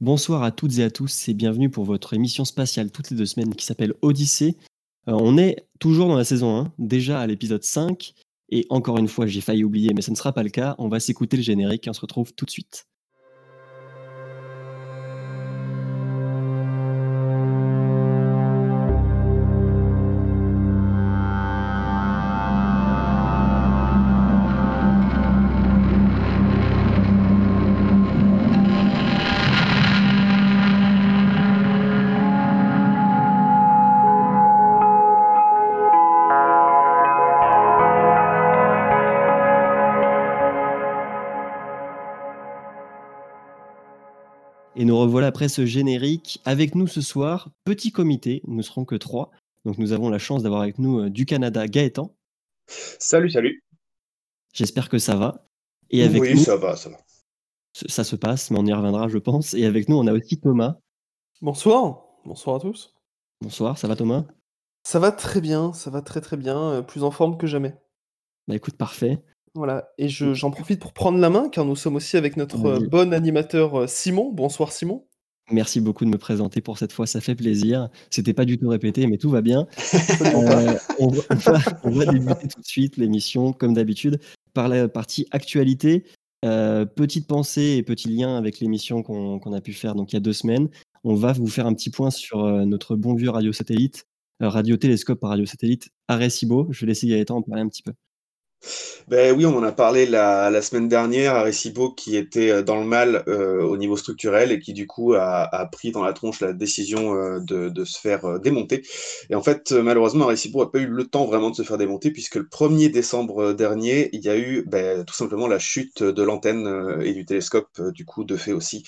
[0.00, 3.26] Bonsoir à toutes et à tous et bienvenue pour votre émission spatiale toutes les deux
[3.26, 4.56] semaines qui s'appelle Odyssée.
[5.08, 8.14] Euh, on est toujours dans la saison 1, déjà à l'épisode 5,
[8.50, 10.88] et encore une fois j'ai failli oublier mais ce ne sera pas le cas, on
[10.88, 12.86] va s'écouter le générique et on se retrouve tout de suite.
[45.28, 46.40] Après ce générique.
[46.44, 49.30] Avec nous ce soir, petit comité, nous ne serons que trois.
[49.64, 52.16] Donc nous avons la chance d'avoir avec nous euh, du Canada Gaëtan.
[52.66, 53.62] Salut, salut.
[54.52, 55.46] J'espère que ça va.
[55.90, 56.98] Et avec oui, ça va, ça va.
[57.72, 59.54] Ça se passe, mais on y reviendra, je pense.
[59.54, 60.78] Et avec nous, on a aussi Thomas.
[61.40, 62.04] Bonsoir.
[62.24, 62.94] Bonsoir à tous.
[63.40, 64.24] Bonsoir, ça va Thomas?
[64.82, 67.76] Ça va très bien, ça va très très bien, euh, plus en forme que jamais.
[68.48, 69.22] Bah écoute, parfait.
[69.54, 72.88] Voilà, et j'en profite pour prendre la main, car nous sommes aussi avec notre euh,
[72.88, 74.32] bon animateur Simon.
[74.32, 75.07] Bonsoir Simon.
[75.50, 77.88] Merci beaucoup de me présenter pour cette fois, ça fait plaisir.
[78.10, 79.66] C'était pas du tout répété, mais tout va bien.
[80.20, 84.20] Euh, on, va, débuter tout de suite l'émission, comme d'habitude,
[84.52, 86.04] par la partie actualité.
[86.42, 90.20] petite pensée et petit lien avec l'émission qu'on a pu faire donc il y a
[90.20, 90.68] deux semaines.
[91.04, 94.06] On va vous faire un petit point sur notre bon vieux radio satellite,
[94.40, 96.66] radio télescope par radio satellite Arecibo.
[96.70, 97.92] Je vais laisser Gaëtan en parler un petit peu.
[99.08, 102.76] Ben oui, on en a parlé la, semaine dernière, à Recibo qui était euh, dans
[102.76, 106.40] le mal euh, au niveau structurel et qui du coup a, pris dans la tronche
[106.40, 108.82] la décision euh, de, de, se faire démonter.
[109.30, 112.10] Et en fait, malheureusement, Recibo n'a pas eu le temps vraiment de se faire démonter
[112.10, 116.22] puisque le 1er décembre dernier, il y a eu ben, tout simplement la chute de
[116.22, 118.84] l'antenne et du télescope, du coup de fait aussi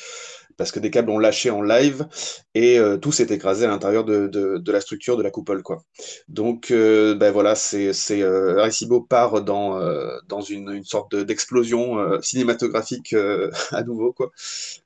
[0.61, 2.07] parce que des câbles ont lâché en live
[2.55, 5.63] et euh, tout s'est écrasé à l'intérieur de, de, la structure de la coupole.
[5.63, 5.85] Quoi.
[6.29, 8.69] Donc euh, ben voilà, c'est euh,
[9.09, 9.81] part dans,
[10.29, 13.15] dans une, une sorte d'explosion cinématographique
[13.71, 14.33] à nouveau, quoi,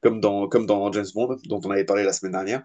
[0.04, 0.20] comme,
[0.66, 2.62] dans, James Bond, dont on avait parlé la semaine dernière.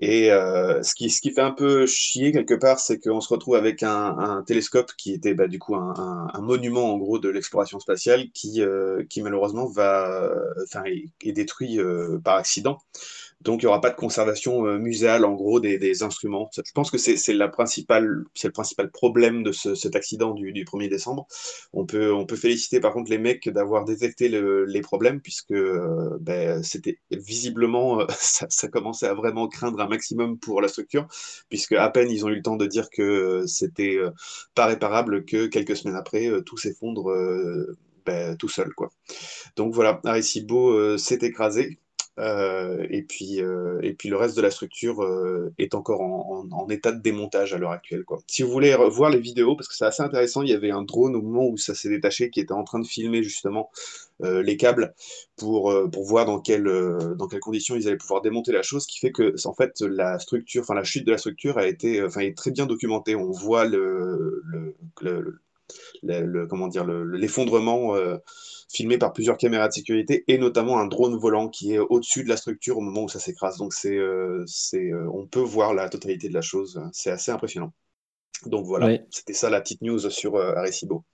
[0.00, 3.28] Et euh, ce, qui, ce qui fait un peu chier quelque part, c'est qu'on se
[3.28, 7.80] retrouve avec un, télescope qui était bah, du coup un, monument en gros de l'exploration
[7.80, 10.30] spatiale qui, euh, qui malheureusement va,
[10.62, 12.78] enfin, est, est détruit euh, par accident.
[13.46, 16.50] Donc, il n'y aura pas de conservation euh, muséale, en gros, des, instruments.
[16.52, 21.28] Je pense que c'est le principal problème de ce, cet accident du, du, 1er décembre.
[21.72, 26.60] On peut, féliciter, par contre, les mecs d'avoir détecté le, les problèmes, puisque euh, ben,
[26.64, 31.06] c'était visiblement, euh, ça, ça, commençait à vraiment craindre un maximum pour la structure,
[31.48, 34.00] puisque à peine ils ont eu le temps de dire que c'était
[34.56, 37.14] pas réparable, que quelques semaines après, tout s'effondre
[38.04, 38.74] ben, tout seul.
[38.74, 38.90] Quoi.
[39.54, 41.78] Donc voilà, Arecibo s'est écrasé.
[42.18, 46.68] Euh, et, puis, euh, et puis le reste de la structure euh, est encore en,
[46.70, 48.04] état de démontage à l'heure actuelle.
[48.26, 50.82] Si vous voulez voir les vidéos, parce que c'est assez intéressant, il y avait un
[50.82, 53.70] drone au moment où ça s'est détaché qui était en train de filmer justement
[54.20, 54.94] les câbles
[55.36, 59.12] pour, pour voir dans, dans quelles conditions ils allaient pouvoir démonter la chose, qui fait
[59.12, 62.66] que en fait la structure, la chute de la structure a été, est très bien
[62.66, 63.14] documentée.
[63.14, 64.42] On voit le,
[65.02, 67.94] le comment dire l'effondrement
[68.76, 72.28] filmé par plusieurs caméras de sécurité et notamment un drone volant qui est au-dessus de
[72.28, 73.58] la structure au moment où ça s'écrase.
[73.58, 76.80] Donc c'est, euh, c'est, euh, on peut voir la totalité de la chose.
[76.92, 77.72] C'est assez impressionnant.
[78.44, 81.04] Donc voilà, c'était ça la petite news sur euh, Arecibo.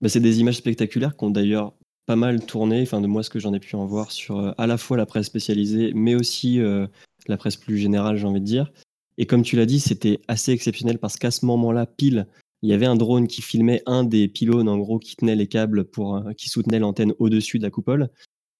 [0.00, 1.74] Bah, c'est des images spectaculaires qui ont d'ailleurs
[2.06, 4.52] pas mal tourné, enfin de moi ce que j'en ai pu en voir sur euh,
[4.58, 6.86] à la fois la presse spécialisée, mais aussi euh,
[7.26, 8.72] la presse plus générale, j'ai envie de dire.
[9.18, 12.26] Et comme tu l'as dit, c'était assez exceptionnel parce qu'à ce moment-là, pile,
[12.62, 15.48] il y avait un drone qui filmait un des pylônes en gros qui tenait les
[15.48, 18.10] câbles pour euh, qui soutenait l'antenne au-dessus de la coupole.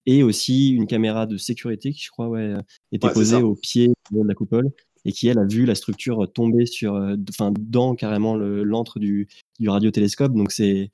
[0.04, 2.54] Et aussi une caméra de sécurité qui je crois ouais,
[2.90, 4.72] était ouais, posée au pied de la coupole
[5.04, 9.28] et qui elle a vu la structure tomber sur euh, enfin dans carrément l'antre du,
[9.58, 10.34] du radiotélescope.
[10.34, 10.90] Donc c'est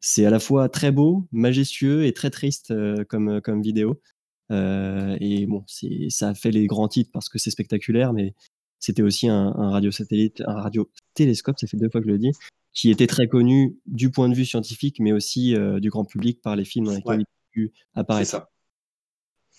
[0.00, 4.00] c'est à la fois très beau majestueux et très triste euh, comme comme vidéo.
[4.50, 8.34] Euh, et bon c'est ça a fait les grands titres parce que c'est spectaculaire mais
[8.82, 12.12] c'était aussi un, un radio satellite, un radio télescope, ça fait deux fois que je
[12.12, 12.32] le dis,
[12.74, 16.42] qui était très connu du point de vue scientifique, mais aussi euh, du grand public
[16.42, 17.18] par les films dans lesquels ouais.
[17.18, 18.30] il a pu apparaître.
[18.30, 18.50] ça.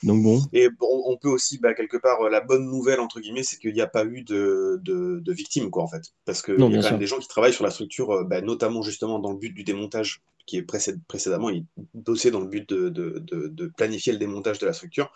[0.04, 0.42] Donc bon.
[0.52, 3.58] Et bon, on peut aussi, bah, quelque part, euh, la bonne nouvelle, entre guillemets, c'est
[3.58, 6.14] qu'il n'y a pas eu de, de, de, victimes, quoi, en fait.
[6.26, 8.42] Parce qu'il y a quand même des gens qui travaillent sur la structure, euh, bah,
[8.42, 12.48] notamment justement dans le but du démontage, qui est précéd précédemment, il bossait dans le
[12.48, 15.14] but de, planifier le démontage de la structure.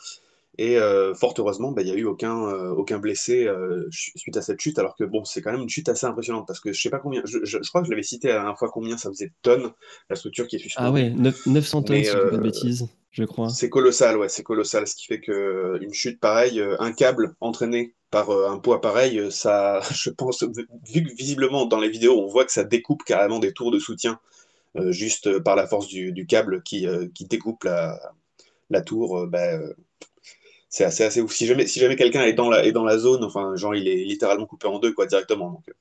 [0.59, 4.38] Et euh, fort heureusement, bah, il n'y a eu aucun, euh, aucun blessé euh, suite
[4.38, 6.73] à cette chute, alors que bon, c'est quand même une chute assez impressionnante, parce que
[6.73, 8.69] je sais pas combien, je, je, je crois que je l'avais cité la dernière fois
[8.69, 9.71] combien ça faisait de tonnes,
[10.09, 10.88] la structure qui est suspendue.
[10.88, 12.88] Ah ouais, 9, 900 tonnes, si je pas de bêtises.
[13.11, 13.49] je crois.
[13.49, 14.88] C'est colossal, ouais, c'est colossal.
[14.88, 19.81] Ce qui fait que une chute pareille, un câble entraîné par un poids pareil, ça,
[19.93, 23.53] je pense, vu que visiblement dans les vidéos, on voit que ça découpe carrément des
[23.53, 24.19] tours de soutien,
[24.88, 28.00] juste par la force du, câble qui, qui découpe la,
[28.71, 29.59] la tour, bah,
[30.77, 31.33] c'est assez, assez ouf.
[31.33, 33.88] Si jamais, si jamais quelqu'un est dans, la, est dans la zone, enfin, genre, il
[33.88, 35.50] est littéralement coupé en deux, quoi, directement.
[35.50, 35.63] Donc.
[35.69, 35.74] Euh.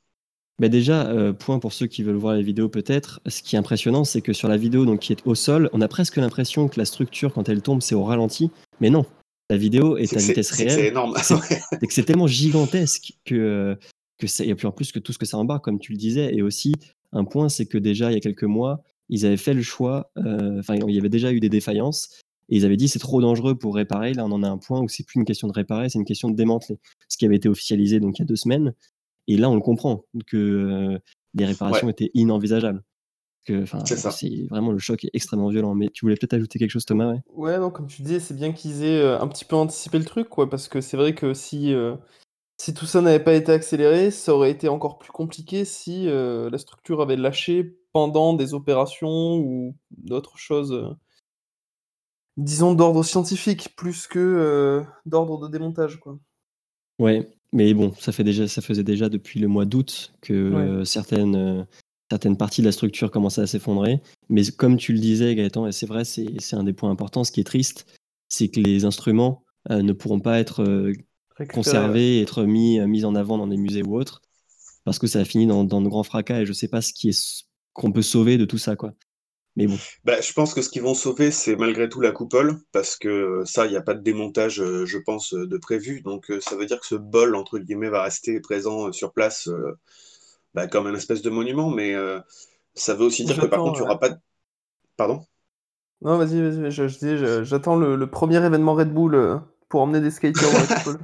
[0.59, 3.59] Mais déjà, euh, point pour ceux qui veulent voir la vidéo peut-être, ce qui est
[3.59, 6.69] impressionnant, c'est que sur la vidéo donc, qui est au sol, on a presque l'impression
[6.69, 8.51] que la structure, quand elle tombe, c'est au ralenti.
[8.81, 9.05] Mais non,
[9.51, 10.71] la vidéo est, à vitesse réelle.
[10.71, 11.15] C'est énorme.
[11.23, 13.77] C'est que c'est tellement gigantesque que,
[14.19, 15.99] que ça, et puis en plus que tout ce que ça embarque, comme tu le
[15.99, 16.35] disais.
[16.35, 16.73] Et aussi,
[17.13, 20.11] un point, c'est que déjà, il y a quelques mois, ils avaient fait le choix,
[20.17, 23.21] euh, enfin, il y avait déjà eu des défaillances, et ils avaient dit c'est trop
[23.21, 24.15] dangereux pour réparer.
[24.15, 26.05] Là, on en a un point où c'est plus une question de réparer, c'est une
[26.05, 26.79] question de démanteler.
[27.09, 28.75] Ce qui avait été officialisé donc il y a deux semaines.
[29.29, 30.99] Et là, on le comprend que euh,
[31.35, 32.83] les réparations étaient inenvisageables.
[33.47, 35.75] C'est vraiment le choc est extrêmement violent.
[35.75, 38.35] Mais tu voulais peut-être ajouter quelque chose, Thomas Ouais, ouais non, comme tu disais, c'est
[38.35, 41.15] bien qu'ils aient euh, un petit peu anticipé le truc, quoi, parce que c'est vrai
[41.15, 41.95] que si, euh,
[42.61, 46.59] si tout ça n'avait pas été accéléré, ça aurait été encore plus compliqué si la
[46.59, 50.97] structure avait lâché pendant des opérations ou d'autres choses
[52.37, 56.19] disons, d'ordre scientifique plus que euh, d'ordre de démontage, quoi.
[56.99, 60.85] Ouais, mais bon, ça, fait déjà, ça faisait déjà depuis le mois d'août que euh,
[60.85, 61.65] certaines, euh,
[62.11, 64.01] certaines parties de la structure commençaient à s'effondrer.
[64.29, 67.33] Mais comme tu le disais, Gaëtan, et c'est vrai, c'est un des points importants, ce
[67.33, 67.87] qui est triste,
[68.29, 70.93] c'est que les instruments ne pourront pas être
[71.53, 74.23] conservés, être mis, mis en avant dans des musées ou autres,
[74.85, 76.93] parce que ça a fini dans, dans de grands fracas et je sais pas ce
[76.93, 77.45] qui est
[77.77, 78.95] qu'on peut sauver de tout ça, quoi.
[79.57, 79.77] Mais bon.
[80.05, 83.43] Bah, je pense que ce qu'ils vont sauver, c'est malgré tout la coupole, parce que
[83.47, 86.03] ça, il n'y a pas de démontage, euh, je pense, euh, de prévu.
[86.03, 89.49] Donc euh, ça veut dire que ce bol, entre guillemets, va rester présent sur place
[90.55, 91.95] bah, comme un espèce de monument, mais
[92.75, 94.17] ça veut aussi dire que par contre, il n'y aura pas de...
[94.97, 95.25] Pardon?
[96.03, 100.59] Non, vas-y, vas-y, je, j'attends le, premier événement Red Bull pour emmener des skaters dans
[100.59, 100.99] la coupole.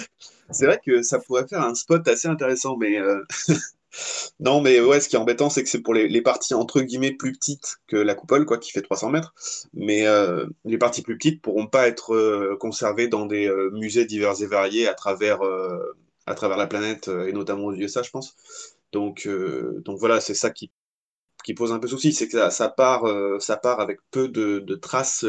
[0.50, 3.00] C'est vrai que ça pourrait faire un spot assez intéressant, mais
[4.40, 7.12] non, mais ouais, ce qui est embêtant, c'est que c'est pour les, parties entre guillemets
[7.12, 9.34] plus petites que la coupole, quoi, qui fait 300 mètres.
[9.74, 14.04] Mais euh, les parties plus petites pourront pas être euh, conservées dans des euh, musées
[14.04, 15.40] divers et variés à travers,
[16.26, 18.36] à travers la planète et notamment aux USA, je pense.
[18.92, 19.28] Donc,
[19.84, 20.70] donc voilà, c'est ça qui,
[21.44, 23.04] qui pose un peu souci, c'est que ça, part,
[23.40, 25.24] ça part avec peu de, de traces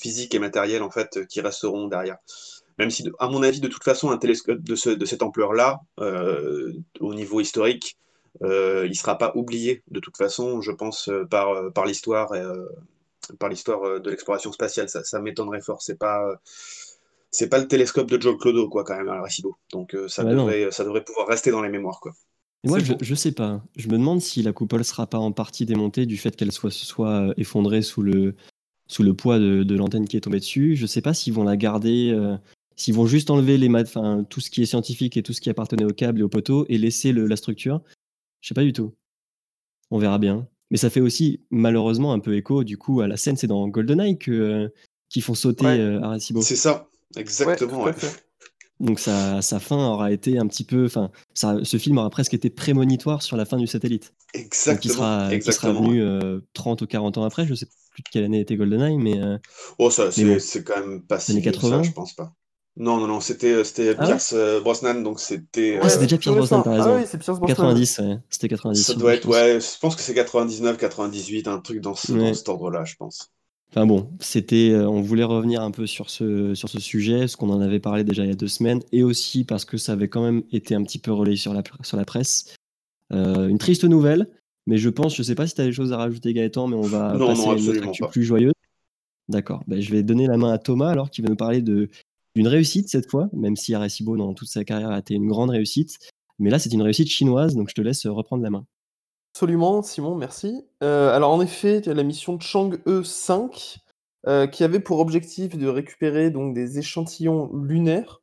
[0.00, 2.18] physiques et matérielles en fait qui resteront derrière
[2.80, 7.12] même si, à mon avis, de toute façon, un télescope de, cette ampleur-là, euh, au
[7.12, 7.98] niveau historique,
[8.42, 12.32] euh, il ne sera pas oublié de toute façon, je pense, euh, par, par l'histoire
[13.38, 14.88] par l'histoire de l'exploration spatiale.
[14.88, 15.82] Ça, m'étonnerait fort.
[15.82, 16.40] C'est pas
[17.30, 19.56] c'est pas le télescope de Joe Clodo, quoi, quand même, à Arecibo.
[19.72, 22.12] Donc ça, devrait, ça devrait pouvoir rester dans les mémoires, quoi.
[22.64, 23.62] Moi, je, ne sais pas.
[23.76, 26.70] Je me demande si la coupole sera pas en partie démontée du fait qu'elle soit,
[26.70, 28.34] soit effondrée sous le,
[28.86, 30.76] sous le poids de, l'antenne qui est tombée dessus.
[30.76, 32.12] Je sais pas s'ils vont la garder
[32.80, 35.50] S'ils vont juste enlever les enfin, tout ce qui est scientifique et tout ce qui
[35.50, 37.82] appartenait au câble et au poteau et laisser la structure,
[38.40, 38.94] je sais pas du tout.
[39.90, 40.48] On verra bien.
[40.70, 43.68] Mais ça fait aussi malheureusement un peu écho du coup à la scène, c'est dans
[43.68, 44.68] GoldenEye que euh,
[45.10, 46.40] qui font sauter euh, Arecibo.
[46.40, 47.84] C'est ça, exactement.
[48.80, 53.20] Donc sa, fin aura été un petit peu, enfin, ce film aura presque été prémonitoire
[53.20, 54.14] sur la fin du satellite.
[54.32, 54.80] Exactement.
[54.80, 55.82] qui sera, exactement.
[55.82, 58.96] venu 30 euh, ou 40 ans après, je sais plus de quelle année était GoldenEye,
[58.96, 59.20] mais.
[59.78, 62.34] oh, ça, c'est quand même pas si 80, je pense pas.
[62.76, 65.78] Non, non, non, c'était euh, c'était ah Pierce euh, Brosnan, donc c'était.
[65.82, 66.94] Ah, c'était déjà Pierce Brosnan, t'as raison.
[66.94, 67.56] Ah oui, c'est Pierce Brosnan.
[67.56, 68.18] 90, ouais.
[68.30, 68.82] C'était 90.
[68.82, 72.32] Ça doit être, ouais, je pense que c'est 99, 98, un truc dans, ce, dans
[72.32, 73.32] cet ordre-là, je pense.
[73.72, 77.36] Enfin bon, c'était, euh, on voulait revenir un peu sur ce, sur ce sujet, parce
[77.36, 79.92] qu'on en avait parlé déjà il y a deux semaines, et aussi parce que ça
[79.92, 82.56] avait quand même été un petit peu relayé sur la, sur la presse.
[83.12, 84.28] Euh, une triste nouvelle,
[84.66, 86.76] mais je pense, je sais pas si tu as des choses à rajouter Gaëtan, mais
[86.76, 88.52] on va non, passer non, à une autre plus joyeuse.
[89.28, 91.90] D'accord, ben, je vais donner la main à Thomas alors qui va nous parler de
[92.34, 95.50] une réussite cette fois, même si Arecibo dans toute sa carrière a été une grande
[95.50, 95.98] réussite.
[96.38, 98.64] Mais là, c'est une réussite chinoise, donc je te laisse reprendre la main.
[99.34, 100.66] Absolument, Simon, merci.
[100.82, 103.78] Euh, alors en effet, la mission Chang'e 5,
[104.26, 108.22] euh, qui avait pour objectif de récupérer donc des échantillons lunaires.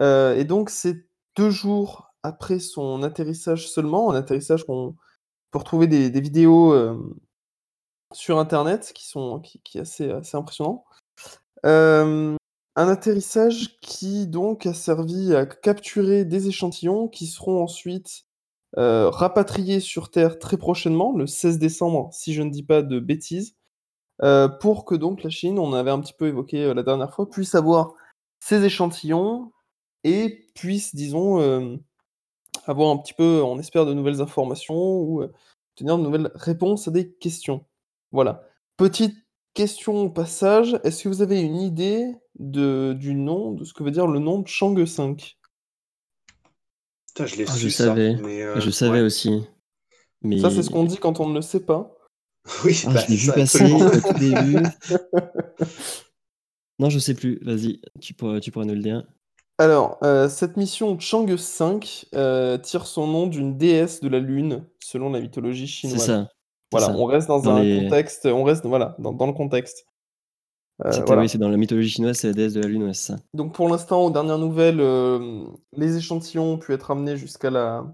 [0.00, 1.06] Euh, et donc c'est
[1.36, 4.94] deux jours après son atterrissage seulement, un atterrissage qu'on
[5.50, 6.74] peut retrouver des, vidéos
[8.12, 10.84] sur Internet qui sont qui, assez, assez impressionnant.
[12.80, 18.24] Un atterrissage qui donc a servi à capturer des échantillons qui seront ensuite,
[18.78, 22.98] euh, rapatriés sur Terre très prochainement, le 16 décembre, si je ne dis pas de
[22.98, 23.54] bêtises,
[24.22, 27.12] euh, pour que donc la Chine, on avait un petit peu évoqué, euh, la dernière
[27.12, 27.92] fois, puisse avoir
[28.38, 29.52] ces échantillons
[30.02, 31.38] et puisse, disons,
[32.64, 35.22] avoir un petit peu, on espère, de nouvelles informations ou,
[35.74, 37.66] obtenir de nouvelles réponses à des questions.
[38.10, 38.42] Voilà.
[38.78, 39.18] Petite
[39.52, 43.84] question au passage, est-ce que vous avez une idée de du nom, de ce que
[43.84, 45.36] veut dire le nom de Chang'e 5?
[47.08, 49.06] Putain, je l'ai Ah, je su ça, savais, mais euh, je savais ouais.
[49.06, 49.42] aussi.
[50.22, 51.94] Mais Ça, c'est ce qu'on dit quand on ne le sait pas.
[52.64, 54.66] Oui, Ah, bah, je l'ai vu passer au tout début.
[56.78, 57.38] Non, je sais plus.
[57.44, 59.04] Vas-y, tu pourrais, tu pourrais nous le dire.
[59.58, 64.64] Alors, euh, cette mission Chang'e 5 euh, tire son nom d'une déesse de la lune,
[64.82, 66.06] selon la mythologie C'est chinoise.
[66.06, 66.28] ça.
[66.30, 66.94] c'est Voilà, ça.
[66.96, 67.82] on reste dans, Dans un les...
[67.84, 69.84] contexte, on reste voilà, dans, dans le contexte.
[70.84, 71.22] Euh, voilà.
[71.22, 73.18] oui, c'est dans la mythologie chinoise, c'est la déesse de la lune, ouais, c'est ça.
[73.34, 75.44] Donc pour l'instant, aux dernières nouvelles, euh,
[75.76, 77.84] les échantillons ont pu être amenés jusqu'à la,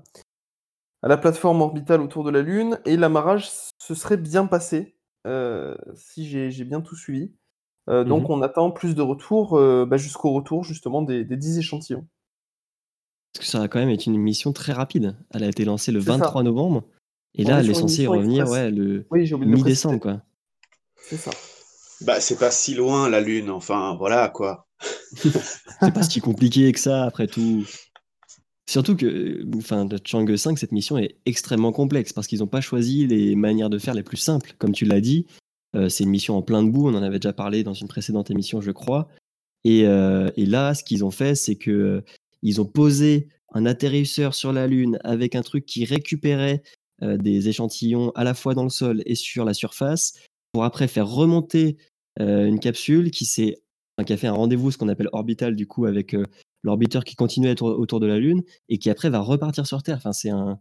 [1.03, 5.75] à la plateforme orbitale autour de la Lune, et l'amarrage se serait bien passé, euh,
[5.95, 7.33] si j'ai bien tout suivi.
[7.89, 8.31] Euh, donc Mhm.
[8.31, 12.07] on attend plus de retours euh, bah, jusqu'au retour justement des, des 10 échantillons.
[13.33, 15.17] Parce que ça a quand même été une mission très rapide.
[15.31, 16.17] Elle a été lancée le C'est ça.
[16.19, 16.85] 23 novembre.
[17.35, 20.21] Et On là, elle est censée revenir ouais, le Oui, mi-décembre.
[20.97, 21.31] C'est ça.
[22.03, 24.67] Bah, c'est pas si loin la Lune, enfin voilà quoi.
[25.17, 27.65] c'est pas si compliqué que ça, après tout.
[28.69, 32.61] Surtout que, enfin, de Chang'e 5, cette mission est extrêmement complexe parce qu'ils n'ont pas
[32.61, 34.55] choisi les manières de faire les plus simples.
[34.59, 35.27] Comme tu l'as dit,
[35.77, 36.89] euh, c'est une mission en plein de bout.
[36.89, 39.09] On en avait déjà parlé dans une précédente émission, je crois.
[39.65, 42.05] Et, euh, là, ce qu'ils ont fait, c'est que euh,
[42.43, 46.63] ils ont posé un atterrisseur sur la Lune avec un truc qui récupérait
[47.03, 50.15] des échantillons à la fois dans le sol et sur la surface
[50.57, 51.77] pour après faire remonter
[52.19, 53.59] euh, une capsule qui s'est
[53.99, 56.25] enfin, qui a fait un rendez-vous, ce qu'on appelle orbital, du coup, avec euh,
[56.63, 59.83] l'orbiteur qui continue à être autour de la Lune et qui après va repartir sur
[59.83, 59.99] Terre.
[59.99, 60.59] Enfin, c'est un,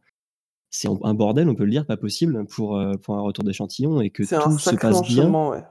[0.70, 4.02] c'est un bordel, on peut le dire, pas possible pour, euh, pour un retour d'échantillon
[4.02, 5.32] et que un tout se passe bien.
[5.32, 5.64] ouais.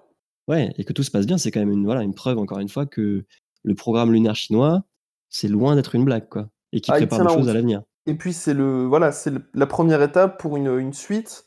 [0.49, 2.61] Ouais, et que tout se passe bien, c'est quand même une, voilà, une preuve, encore
[2.61, 3.26] une fois, que
[3.62, 4.85] le programme lunaire chinois,
[5.28, 6.49] c'est loin d'être une blague, quoi.
[6.73, 7.83] Et qui Ah, prépare des choses à l'avenir.
[8.07, 11.45] Et puis c'est le voilà, c'est la première étape pour une, une suite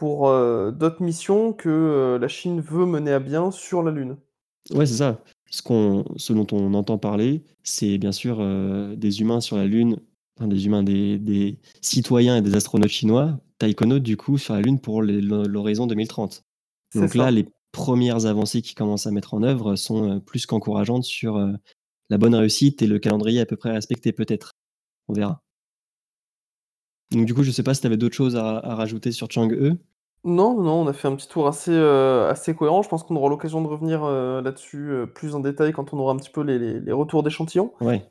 [0.00, 4.16] pour euh, d'autres missions que euh, la Chine veut mener à bien sur la Lune.
[4.70, 5.22] Ouais, c'est ça.
[5.50, 9.66] Ce, qu'on, ce dont on entend parler, c'est bien sûr euh, des humains sur la
[9.66, 9.96] Lune,
[10.38, 14.60] enfin des humains, des, des citoyens et des astronautes chinois, taïkonautes du coup, sur la
[14.60, 16.44] Lune pour les- l'horizon 2030.
[16.90, 17.24] C'est Donc ça.
[17.24, 21.38] là, les premières avancées qui commencent à mettre en œuvre sont plus qu'encourageantes sur
[22.10, 24.52] la bonne réussite et le calendrier à peu près respecté, peut-être.
[25.08, 25.42] On verra.
[27.12, 29.30] Donc du coup, je sais pas si tu avais d'autres choses à, à rajouter sur
[29.30, 29.76] Chang'e.
[30.24, 32.82] Non, non, on a fait un petit tour assez, euh, assez cohérent.
[32.82, 35.98] Je pense qu'on aura l'occasion de revenir euh, là-dessus euh, plus en détail quand on
[35.98, 37.72] aura un petit peu les, les- les retours d'échantillons.
[37.80, 38.06] Ouais.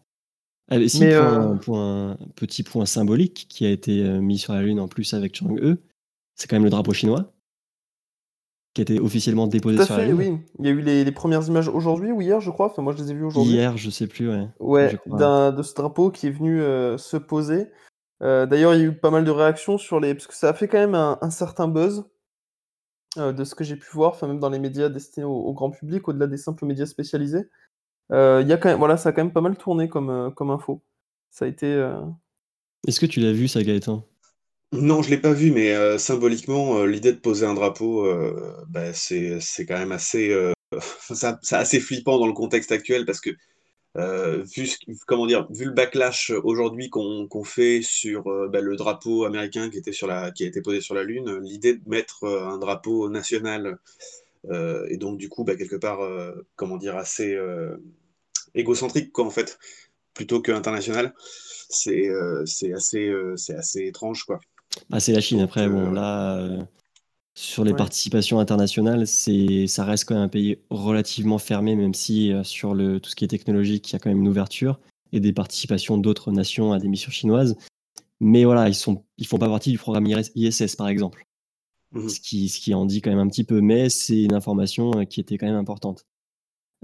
[0.71, 4.61] Allez, si, Mais point, euh, point- petit point symbolique qui a été mis sur la
[4.63, 5.77] Lune en plus avec Chang'e,
[6.35, 7.31] c'est quand même le drapeau chinois
[8.75, 10.17] qui a été officiellement déposé à sur la fait, Lune.
[10.17, 10.37] oui.
[10.59, 12.67] Il y a eu les, les premières images aujourd'hui ou hier, je crois.
[12.67, 13.53] Enfin, moi, je les ai vues aujourd'hui.
[13.53, 14.47] Hier, je sais plus, ouais.
[14.59, 15.17] je Ouais, crois.
[15.17, 16.59] d'un, de ce drapeau qui est venu
[16.97, 17.67] se poser.
[18.23, 20.13] Euh, d'ailleurs, il y a eu pas mal de réactions sur les.
[20.15, 22.05] Parce que ça a fait quand même un, un certain buzz
[23.17, 25.53] euh, de ce que j'ai pu voir, enfin, même dans les médias destinés au, au
[25.53, 27.49] grand public, au-delà des simples médias spécialisés.
[28.13, 30.09] Euh, il y a quand même, voilà, ça a quand même pas mal tourné comme,
[30.09, 30.83] euh, comme info.
[31.31, 31.67] Ça a été.
[31.67, 32.01] euh,
[32.85, 34.05] Est-ce que tu l'as vu, ça, Gaëtan?
[34.71, 38.55] Non, je l'ai pas vu, mais euh, symboliquement, euh, l'idée de poser un drapeau, euh,
[38.69, 40.53] bah, c'est c'est quand même assez, euh,
[41.11, 43.31] ça- assez flippant dans le contexte actuel parce que
[43.97, 44.77] euh, vu ce-
[45.07, 49.77] comment dire, vu le backlash aujourd'hui qu'on fait sur euh, bah, le drapeau américain qui
[49.77, 52.57] était sur la, qui a été posé sur la Lune, l'idée de mettre euh, un
[52.57, 53.77] drapeau national
[54.89, 55.99] et donc du coup, bah, quelque part,
[56.55, 57.37] comment dire, assez
[58.55, 59.59] égocentrique quoi en fait,
[60.13, 61.13] plutôt que international,
[61.69, 62.09] c'est
[62.73, 63.11] assez,
[63.53, 64.39] assez étrange quoi.
[64.89, 65.39] bah, C'est la Chine.
[65.39, 66.67] Donc, Après, bon, là,
[67.39, 67.77] sur les Ouais.
[67.77, 72.73] participations internationales, c'est, ça reste quand même un pays relativement fermé, même si euh, sur
[72.73, 74.79] le, tout ce qui est technologique, il y a quand même une ouverture
[75.13, 77.55] et des participations d'autres nations à des missions chinoises.
[78.19, 80.05] Mais voilà, ils sont, ils font pas partie du programme
[80.35, 81.25] ISS, par exemple.
[81.91, 82.09] mhm.
[82.09, 84.91] ce qui, ce qui en dit quand même un petit peu, mais c'est une information
[84.99, 86.05] euh, qui était quand même importante.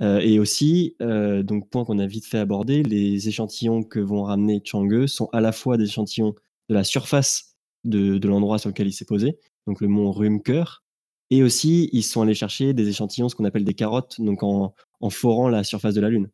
[0.01, 4.23] Euh, et aussi, euh, donc point qu'on a vite fait aborder, les échantillons que vont
[4.23, 6.35] ramener Chang'e sont à la fois des échantillons
[6.69, 10.83] de la surface de, de l'endroit sur lequel il s'est posé, donc le mont Rumker,
[11.29, 14.73] et aussi ils sont allés chercher des échantillons, ce qu'on appelle des carottes, donc en,
[15.01, 16.29] en forant la surface de la Lune,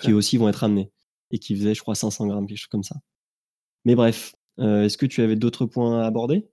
[0.00, 0.90] qui aussi vont être ramenés,
[1.30, 2.96] et qui faisaient, je crois, 500 grammes, quelque chose comme ça.
[3.84, 6.48] Mais bref, euh, est-ce que tu avais d'autres points à aborder?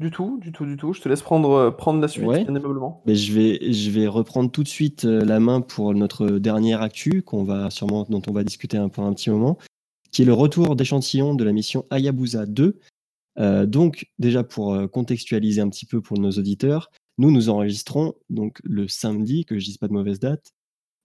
[0.00, 0.92] Du tout, du tout, du tout.
[0.92, 2.44] Je te laisse prendre, euh, prendre la suite, Ouais.
[3.06, 6.82] Mais je vais, je vais reprendre tout de suite euh, la main pour notre dernière
[6.82, 9.56] actu, qu'on va sûrement, dont on va discuter un, pendant un petit moment,
[10.10, 12.78] qui est le retour d'échantillons de la mission Hayabusa 2.
[13.38, 18.14] Euh, donc, déjà pour euh, contextualiser un petit peu pour nos auditeurs, nous nous enregistrons
[18.30, 20.52] donc le samedi, que je dise pas de mauvaise date,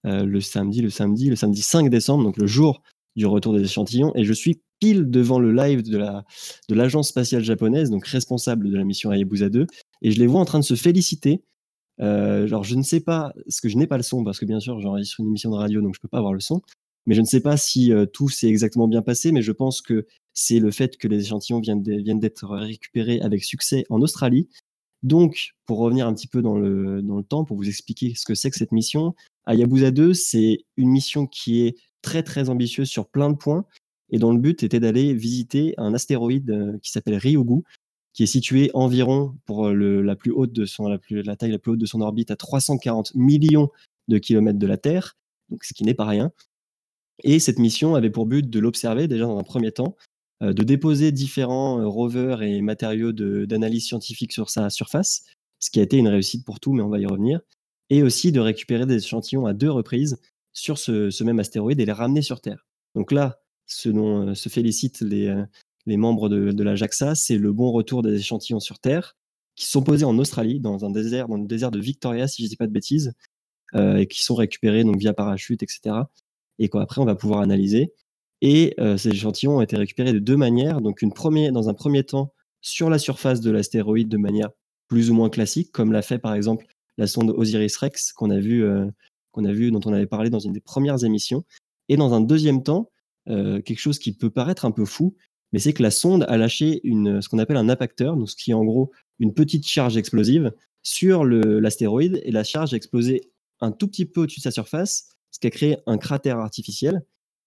[0.06, 2.82] euh, le samedi, le samedi, le samedi 5 décembre, donc le jour
[3.16, 6.24] du retour des échantillons, et je suis pile devant le live de la
[6.68, 9.66] de l'agence spatiale japonaise, donc responsable de la mission Hayabusa 2,
[10.02, 11.42] et je les vois en train de se féliciter
[11.98, 14.58] alors je ne sais pas, parce que je n'ai pas le son, parce que bien
[14.58, 16.62] sûr j'enregistre une émission de radio, donc je peux pas avoir le son.
[17.04, 20.06] Mais je ne sais pas si tout s'est exactement bien passé, mais je pense que
[20.32, 24.48] c'est le fait que les échantillons viennent d'être récupérés avec succès en Australie.
[25.02, 28.50] Donc, pour revenir un petit peu dans le, temps, pour vous expliquer ce que c'est
[28.50, 29.14] que cette mission,
[29.46, 33.64] Hayabusa 2, c'est une mission qui est très très ambitieuse sur plein de points
[34.10, 37.62] et dont le but était d'aller visiter un astéroïde euh, qui s'appelle Ryugu,
[38.12, 40.98] qui est situé environ pour la plus haute de son
[41.38, 43.70] taille la plus haute de son orbite à 340 millions
[44.08, 45.16] de kilomètres de la Terre,
[45.62, 46.32] ce qui n'est pas rien.
[47.22, 49.96] Et cette mission avait pour but de l'observer déjà dans un premier temps,
[50.40, 55.24] de déposer différents rovers et matériaux d'analyse scientifique sur sa surface,
[55.58, 57.40] ce qui a été une réussite pour tout, mais on va y revenir,
[57.90, 60.18] et aussi de récupérer des échantillons à deux reprises
[60.52, 62.66] sur ce, même astéroïde et les ramener sur Terre.
[62.94, 65.44] Donc là, ce dont euh, se félicitent les, euh,
[65.86, 69.16] les membres de, la JAXA, c'est le bon retour des échantillons sur Terre,
[69.56, 72.46] qui sont posés en Australie, dans un désert, dans le désert de Victoria, si je
[72.46, 73.12] ne dis pas de bêtises,
[73.74, 75.96] euh, et qui sont récupérés donc via parachute, etc.
[76.58, 77.92] Et qu'après, on va pouvoir analyser.
[78.42, 80.80] Et ces échantillons ont été récupérés de deux manières.
[80.80, 82.32] Donc, dans un premier temps,
[82.62, 84.50] sur la surface de l'astéroïde de manière
[84.88, 86.66] plus ou moins classique, comme l'a fait par exemple
[86.98, 88.62] la sonde Osiris-Rex qu'on a vu,
[89.34, 91.44] dont on avait parlé dans une des premières émissions.
[91.88, 92.90] Et dans un deuxième temps,
[93.26, 95.16] quelque chose qui peut paraître un peu fou,
[95.52, 98.54] mais c'est que la sonde a lâché ce qu'on appelle un impacteur, ce qui est
[98.54, 103.30] en gros une petite charge explosive sur l'astéroïde, et la charge a explosé
[103.60, 107.02] un tout petit peu au-dessus de sa surface, ce qui a créé un cratère artificiel.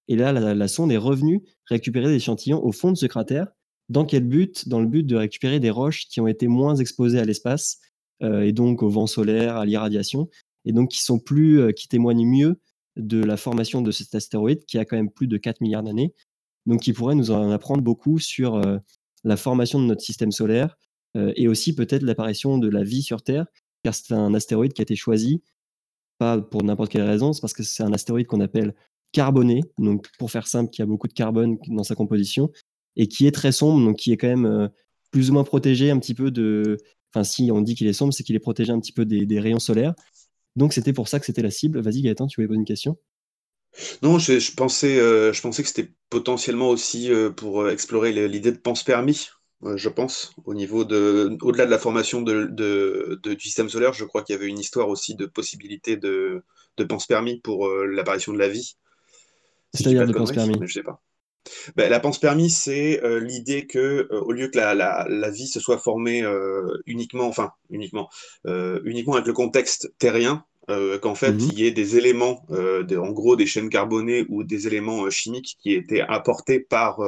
[0.07, 3.48] Et là, la, sonde est revenue récupérer des échantillons au fond de ce cratère.
[3.89, 4.67] Dans quel but?
[4.67, 7.79] Dans le but de récupérer des roches qui ont été moins exposées à l'espace,
[8.22, 10.29] euh, et donc au vent solaire, à l'irradiation,
[10.65, 12.60] et donc qui sont plus, euh, qui témoignent mieux
[12.95, 16.13] de la formation de cet astéroïde qui a quand même plus de 4 milliards d'années,
[16.65, 18.77] donc qui pourrait nous en apprendre beaucoup sur euh,
[19.24, 20.77] la formation de notre système solaire
[21.15, 23.45] et aussi peut-être l'apparition de la vie sur Terre,
[23.83, 25.43] car c'est un astéroïde qui a été choisi,
[26.17, 28.74] pas pour n'importe quelle raison, c'est parce que c'est un astéroïde qu'on appelle
[29.13, 32.51] carboné, donc pour faire simple, qui a beaucoup de carbone dans sa composition,
[32.98, 34.70] et qui est très sombre, donc qui est quand même
[35.11, 36.77] plus ou moins protégé un petit peu de,
[37.14, 39.40] Enfin, si on dit qu'il est sombre, c'est qu'il est protégé un petit peu des,
[39.40, 39.94] rayons solaires.
[40.55, 41.79] Donc, c'était pour ça que c'était la cible.
[41.79, 42.98] Vas-y, Gaëtan, tu voulais poser une question?
[44.01, 48.51] Non, je, pensais, euh, je pensais que c'était potentiellement aussi euh, pour euh, explorer l'idée
[48.51, 49.29] de pense permis,
[49.75, 54.22] je pense, au niveau de, au-delà de la formation de, du système solaire, je crois
[54.22, 56.44] qu'il y avait une histoire aussi de possibilité de,
[56.77, 58.75] de pense permis pour l'apparition de la vie.
[59.74, 60.55] C'est-à-dire de pense permis.
[60.62, 61.01] Je sais pas.
[61.75, 65.29] Ben, la pense permis, c'est euh, l'idée que euh, au lieu que la, la, la,
[65.29, 68.09] vie se soit formée euh, uniquement, enfin uniquement,
[68.46, 70.46] uniquement avec le contexte terrien,
[71.01, 74.68] qu'en fait mmh il y ait des éléments, en gros des chaînes carbonées ou des
[74.68, 77.01] éléments chimiques qui étaient apportés par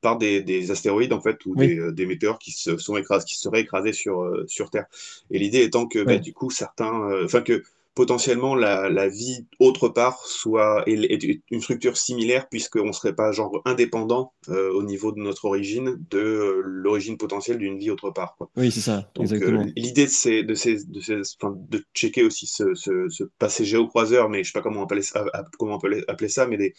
[0.00, 3.38] par des, des, astéroïdes en fait ou des, des, météores qui se sont écrasés, qui
[3.38, 4.86] seraient écrasés sur sur Terre.
[5.30, 7.62] Et l'idée étant que ben, du coup certains, enfin que
[7.94, 13.62] potentiellement la, vie autre part soit est, une structure similaire puisqu'on ne serait pas genre
[13.64, 18.36] indépendant euh, au niveau de notre origine de euh, l'origine potentielle d'une vie autre part.
[18.56, 19.10] Oui, c'est ça.
[19.14, 23.24] Donc, euh, l'idée de, ces, de, ces, de, ces, de checker aussi ce, ce, ce
[23.38, 25.24] passé géocroiseur, mais je ne sais pas comment appeler ça,
[25.58, 26.74] comment appeler ça mais des,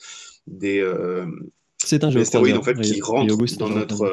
[0.48, 0.84] des
[1.78, 4.06] c'est un géocroiseur en fait qui rentrent dans notre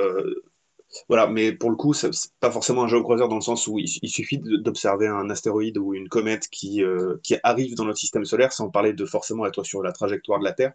[1.09, 3.89] voilà, mais pour le coup, c'est pas forcément un géocroiseur dans le sens où il,
[3.89, 8.53] suffit d'observer un astéroïde ou une comète qui, euh, qui arrive dans notre système solaire,
[8.53, 10.73] sans parler de forcément être sur la trajectoire de la Terre,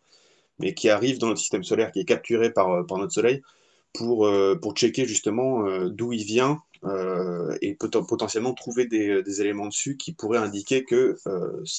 [0.59, 3.41] mais qui arrive dans notre système solaire, qui est capturé par, euh, notre Soleil,
[3.93, 6.61] pour, euh, pour checker justement d'où il vient
[7.61, 11.17] et potentiellement trouver des, des, éléments dessus qui pourraient indiquer que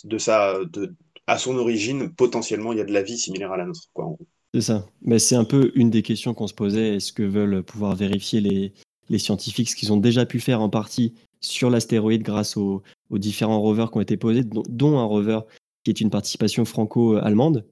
[0.05, 0.92] de sa, de,
[1.29, 3.88] à son origine, potentiellement, il y a de la vie similaire à la nôtre.
[3.92, 4.16] Quoi,
[4.61, 4.87] c'est ça.
[5.18, 6.97] C'est un peu une des questions qu'on se posait.
[6.97, 8.73] Est-ce que veulent pouvoir vérifier les,
[9.09, 13.61] les scientifiques ce qu'ils ont déjà pu faire en partie sur l'astéroïde grâce aux, différents
[13.61, 15.40] rovers qui ont été posés, dont, un rover
[15.85, 17.66] qui est une participation franco-allemande.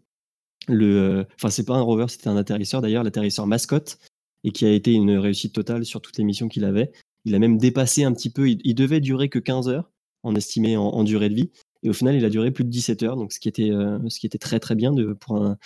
[0.68, 3.99] Le, euh, enfin, c'est pas un rover, c'était un atterrisseur d'ailleurs, l'atterrisseur mascotte,
[4.44, 6.92] et qui a été une réussite totale sur toutes les missions qu'il avait.
[7.25, 9.90] Il a même dépassé un petit peu, il, devait durer que 15 heures
[10.22, 11.51] en estimé en, durée de vie.
[11.83, 13.99] Et au final, il a duré plus de 17 heures, donc ce qui était, euh,
[14.09, 15.57] ce qui était très très bien pour un,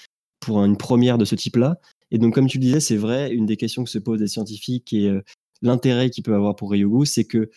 [0.41, 1.79] pour une première de ce type-là.
[2.11, 4.93] Et donc, comme tu disais, c'est vrai, une des questions que se posent les scientifiques
[4.93, 5.23] et euh,
[5.63, 7.51] l'intérêt qu'il peut avoir pour Ryugu, c'est que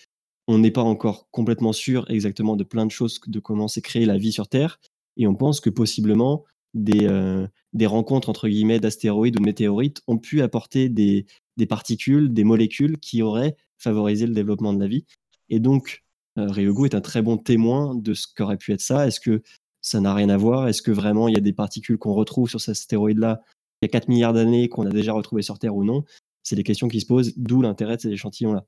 [0.47, 4.05] on n'est pas encore complètement sûr exactement de plein de choses, de comment s'est créée
[4.05, 4.79] la vie sur Terre.
[5.15, 6.43] Et on pense que possiblement,
[6.73, 11.25] des, euh, des rencontres entre guillemets d'astéroïdes ou de météorites ont pu apporter des,
[11.57, 15.05] des, particules, des molécules qui auraient favorisé le développement de la vie.
[15.49, 16.03] Et donc,
[16.37, 19.07] euh, Ryugu est un très bon témoin de ce qu'aurait pu être ça.
[19.07, 19.43] Est-ce que
[19.83, 22.49] ça n'a rien à voir Est-ce que vraiment il y a des particules qu'on retrouve
[22.49, 23.41] sur cet astéroïde-là?
[23.81, 26.03] Il y a 4 milliards d'années qu'on a déjà retrouvé sur Terre ou non?
[26.41, 28.65] C'est des questions qui se posent, d'où l'intérêt de ces échantillons-là.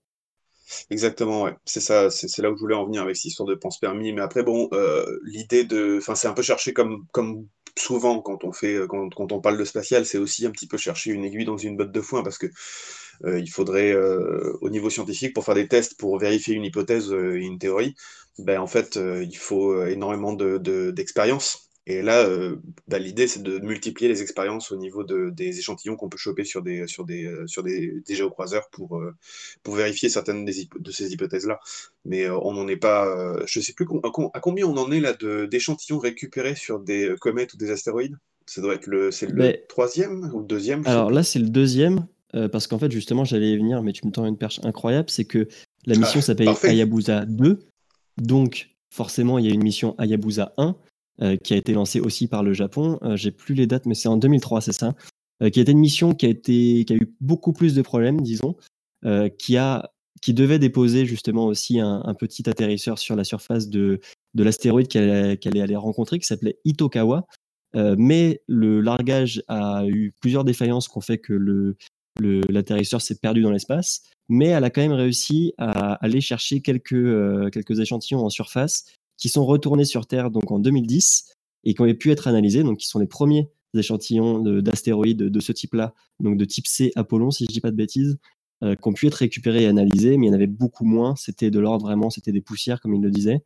[0.89, 1.55] Exactement, ouais.
[1.65, 4.11] C'est ça, c'est là où je voulais en venir avec cette histoire de pense permis.
[4.13, 7.47] Mais après, bon, euh, l'idée de, enfin, c'est un peu cherché comme, comme
[7.77, 10.77] souvent quand on fait, quand, quand on parle de spatial, c'est aussi un petit peu
[10.77, 12.49] chercher une aiguille dans une botte de foin parce que euh,
[13.25, 17.37] il faudrait, euh, au niveau scientifique, pour faire des tests, pour vérifier une hypothèse euh,
[17.39, 17.95] et une théorie,
[18.39, 21.69] ben, en fait, euh, il faut énormément de, de- d'expérience.
[21.87, 22.55] Et là, euh,
[22.87, 26.43] bah, l'idée, c'est de multiplier les expériences au niveau de, des échantillons qu'on peut choper
[26.43, 29.13] sur des, sur des, euh, sur des, des géocroiseurs pour, euh,
[29.63, 31.59] pour vérifier certaines des de ces hypothèses-là.
[32.05, 33.05] Mais euh, on n'en est pas.
[33.07, 36.55] euh, je sais plus à, com- à combien on en est là de, d'échantillons récupérés
[36.55, 38.17] sur des euh, comètes ou des astéroïdes?
[38.47, 41.49] Ça doit être le, c'est le Ben, troisième ou le deuxième, alors là, c'est le
[41.49, 44.59] deuxième, euh, parce qu'en fait, justement, j'allais y venir, mais tu me tends une perche
[44.63, 45.47] incroyable, c'est que
[45.85, 46.49] la mission Ah, s'appelle.
[46.63, 47.59] Hayabusa 2,
[48.21, 50.75] donc forcément, il y a une mission Hayabusa 1,
[51.21, 52.97] euh, qui a été lancée aussi par le Japon.
[53.03, 54.95] Euh, J'ai plus les dates, mais c'est en 2003, c'est ça.
[55.51, 58.55] Qui été une mission qui a, été, qui a eu beaucoup plus de problèmes, disons,
[59.37, 63.99] qui, a, qui devait déposer justement aussi un, un petit atterrisseur sur la surface de,
[64.33, 67.27] de l'astéroïde qu'elle allait, qu'elle allait rencontrer, qui s'appelait Itokawa.
[67.75, 71.75] Euh, mais le largage a eu plusieurs défaillances qui ont fait que le-
[72.19, 74.03] l'atterrisseur s'est perdu dans l'espace.
[74.29, 78.85] Mais elle a quand même réussi à aller chercher quelques, euh, quelques échantillons en surface
[79.17, 81.31] qui sont retournés sur Terre donc en 2010
[81.63, 85.39] et qui ont pu être analysés, donc qui sont les premiers échantillons de- d'astéroïdes de,
[85.39, 88.17] ce type-là, donc de type C Apollon, si je dis pas de bêtises,
[88.63, 91.15] euh, qui ont pu être récupérés et analysés, mais il y en avait beaucoup moins.
[91.15, 93.43] C'était de l'ordre vraiment, c'était des poussières, comme il le disait.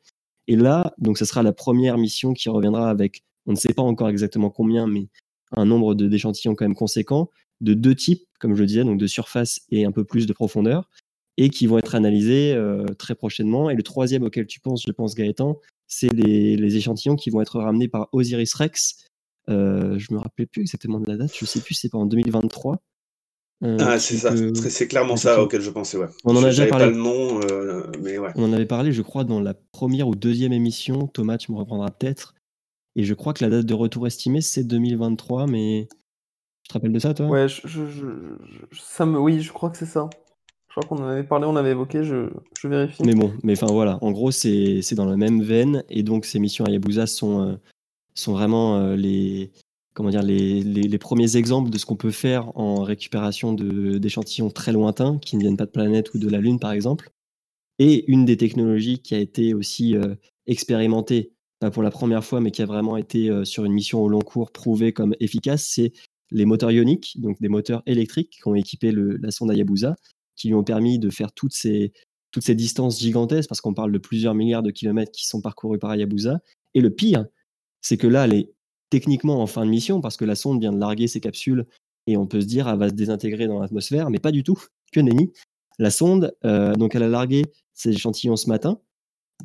[0.47, 3.81] Et là, donc, ce sera la première mission qui reviendra avec, on ne sait pas
[3.81, 5.07] encore exactement combien, mais
[5.51, 7.29] un nombre d'échantillons quand même conséquent,
[7.61, 10.33] de deux types, comme je le disais, donc de surface et un peu plus de
[10.33, 10.89] profondeur,
[11.37, 13.69] et qui vont être analysés euh, très prochainement.
[13.69, 17.41] Et le troisième auquel tu penses, je pense, Gaëtan, c'est les, les échantillons qui vont
[17.41, 19.05] être ramenés par Osiris Rex.
[19.49, 21.97] Euh, je me rappelais plus exactement de la date, je sais plus, si c'est pas
[21.97, 22.77] en 2023.
[23.63, 26.07] euh, Ah, c'est ça, c'est clairement ça auquel je pensais, ouais.
[26.23, 26.91] On en a déjà pas parlé.
[26.91, 28.29] le nom, euh, mais ouais.
[28.35, 31.07] On en avait parlé, je crois, dans la première ou deuxième émission.
[31.07, 32.35] Thomas, tu me reprendras peut-être.
[32.95, 35.87] Et je crois que la date de retour estimée, c'est 2023, mais
[36.69, 37.27] te rappelles de ça, toi?
[37.27, 38.05] Ouais, je, je- je-
[38.71, 40.09] je- ça me, oui, je crois que c'est ça.
[40.69, 42.29] Je crois qu'on en avait parlé, on avait évoqué, je,
[42.59, 43.03] je vérifie.
[43.03, 45.83] Mais bon, mais enfin voilà, en gros, c'est dans la même veine.
[45.89, 47.55] Et donc, ces missions Hayabusa sont, euh,
[48.13, 49.51] sont vraiment euh, les,
[49.95, 54.51] comment dire, les, les, les premiers exemples de ce qu'on peut faire en récupération d'échantillons
[54.51, 57.09] très lointains, qui ne viennent pas de planète ou de la Lune, par exemple.
[57.79, 60.13] Et une des technologies qui a été aussi euh,
[60.45, 64.07] expérimentée, pas pour la première fois, mais qui a vraiment été sur une mission au
[64.07, 65.93] long cours prouvée comme efficace, c'est
[66.31, 69.95] les moteurs ioniques, donc des moteurs électriques qui ont équipé la sonde Hayabusa,
[70.35, 71.91] qui lui ont permis de faire toutes ces,
[72.31, 75.79] toutes ces distances gigantesques, parce qu'on parle de plusieurs milliards de kilomètres qui sont parcourus
[75.79, 76.39] par Hayabusa.
[76.73, 77.25] Et le pire,
[77.81, 78.51] c'est que là, elle est
[78.89, 81.65] techniquement en fin de mission, parce que la sonde vient de larguer ses capsules,
[82.07, 84.59] et on peut se dire, elle va se désintégrer dans l'atmosphère, mais pas du tout,
[84.91, 85.31] que nenni.
[85.77, 88.79] La sonde, euh, donc elle a largué ses échantillons ce matin,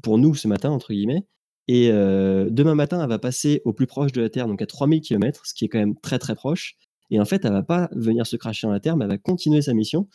[0.02, 1.24] pour nous ce matin, entre guillemets,
[1.66, 4.66] et euh, demain matin, elle va passer au plus proche de la Terre, donc à
[4.66, 6.76] 3000 km, ce qui est quand même très très proche.
[7.10, 9.18] Et en fait, elle va pas venir se cracher dans la Terre, mais elle va
[9.18, 10.08] continuer sa mission.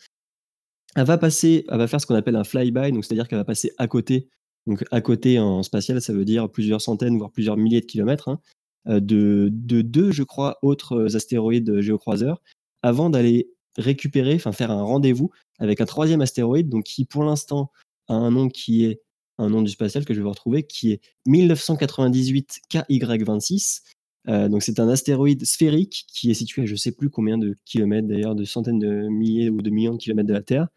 [0.96, 3.44] Elle va passer, elle va faire ce qu'on appelle un flyby, donc c'est-à-dire qu'elle va
[3.44, 4.28] passer à côté.
[4.66, 8.28] Donc à côté en spatial, ça veut dire plusieurs centaines, voire plusieurs milliers de kilomètres,
[8.28, 8.40] hein,
[8.88, 12.42] euh, de, de deux, je crois, autres astéroïdes géocroiseurs,
[12.82, 17.70] avant d'aller récupérer, enfin faire un rendez-vous avec un troisième astéroïde, donc qui pour l'instant
[18.08, 19.00] a un nom qui est
[19.40, 23.82] un nom du spatial que je vais vous retrouver, qui est 1998 KY26.
[24.28, 27.56] Euh, donc c'est un astéroïde sphérique qui est situé à je sais plus combien de
[27.64, 30.68] kilomètres d'ailleurs, de centaines de milliers ou de millions de kilomètres de la Terre.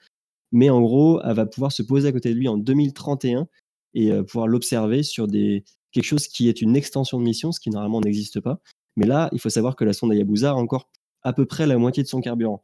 [0.52, 3.48] Mais en gros, elle va pouvoir se poser à côté de lui en 2031
[3.96, 7.60] et euh, pouvoir l'observer sur des, quelque chose qui est une extension de mission, ce
[7.60, 8.60] qui normalement n'existe pas.
[8.96, 10.90] Mais là, il faut savoir que la sonde Hayabusa a encore
[11.24, 12.64] à peu près la moitié de son carburant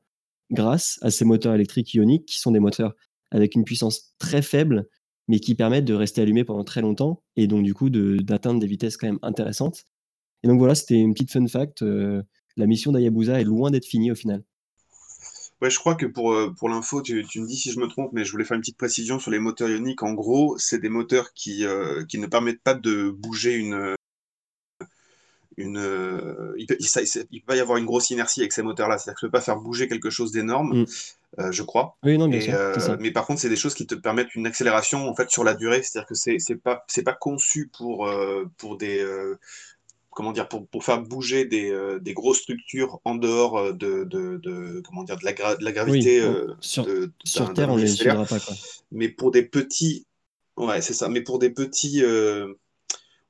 [0.52, 2.96] grâce à ces moteurs électriques ioniques qui sont des moteurs
[3.32, 4.88] avec une puissance très faible
[5.30, 8.68] mais qui permettent de rester allumés pendant très longtemps et donc du coup d'atteindre des
[8.68, 9.86] vitesses quand même intéressantes.
[10.44, 11.84] Et donc voilà, c'était une petite fun fact.
[11.84, 12.24] euh,
[12.58, 14.44] la mission d'Hayabusa est loin d'être finie au final.
[15.62, 17.88] Ouais, je crois que pour, euh, pour l'info, tu, tu me dis si je me
[17.88, 20.04] trompe, mais je voulais faire une petite précision sur les moteurs ioniques.
[20.04, 23.94] En gros, c'est des moteurs qui, euh, qui ne permettent pas de bouger une.
[25.60, 26.88] Une euh, il, peut, il,
[27.32, 28.98] il y avoir une grosse inertie avec ces moteurs-là.
[28.98, 30.86] C'est-à-dire que tu ne peux pas faire bouger quelque chose d'énorme, Mm.
[31.40, 31.96] euh, je crois.
[32.04, 32.98] Oui, non, bien Et, sûr, euh, ça.
[33.00, 35.54] mais par contre, c'est des choses qui te permettent une accélération en fait sur la
[35.54, 35.82] durée.
[35.84, 38.10] C'est-à-dire que c'est c'est pas c'est pas conçu pour
[38.58, 39.06] pour des
[40.12, 44.82] comment dire pour, pour faire bouger des, des grosses structures en dehors de, de, de
[44.86, 46.22] comment dire de la, gra- de la Oui, gravité
[46.60, 48.26] sur, de, sur d'un- Terre, on les pas.
[48.26, 48.56] Quoi.
[48.92, 50.06] Mais pour des petits
[50.58, 51.08] ouais c'est ça.
[51.10, 52.54] Mais pour des petits euh,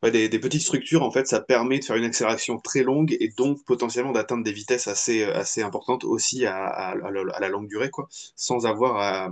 [0.03, 3.15] ouais, des, des petites structures en fait, ça permet de faire une accélération très longue
[3.19, 7.39] et donc potentiellement d'atteindre des vitesses assez assez importantes aussi à, à, à la à
[7.39, 9.31] la longue durée quoi, sans avoir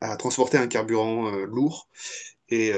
[0.00, 1.88] à transporter un carburant lourd.
[2.50, 2.72] Et,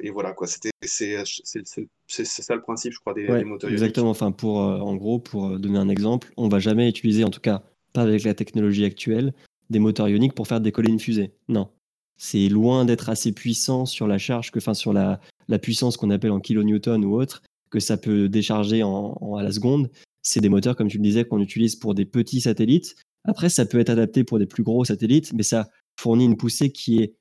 [0.00, 0.48] et, voilà, quoi.
[0.48, 4.10] C'était, c'est, ça le principe, je crois, des, moteurs Exactement.
[4.10, 7.62] Enfin, pour, en gros, pour donner un exemple, on va jamais utiliser, en tout cas
[7.92, 9.32] pas avec la technologie actuelle,
[9.70, 11.32] des moteurs ioniques pour faire décoller une fusée.
[11.48, 11.70] Non.
[12.18, 16.10] C'est loin d'être assez puissant sur la charge, que, enfin, sur la, la puissance qu'on
[16.10, 19.90] appelle en kilonewton ou autre, que ça peut décharger en, à la seconde.
[20.22, 22.96] C'est des moteurs, comme tu le disais, qu'on utilise pour des petits satellites.
[23.24, 26.70] Après, ça peut être adapté pour des plus gros satellites, mais ça fournit une poussée
[26.70, 27.14] qui est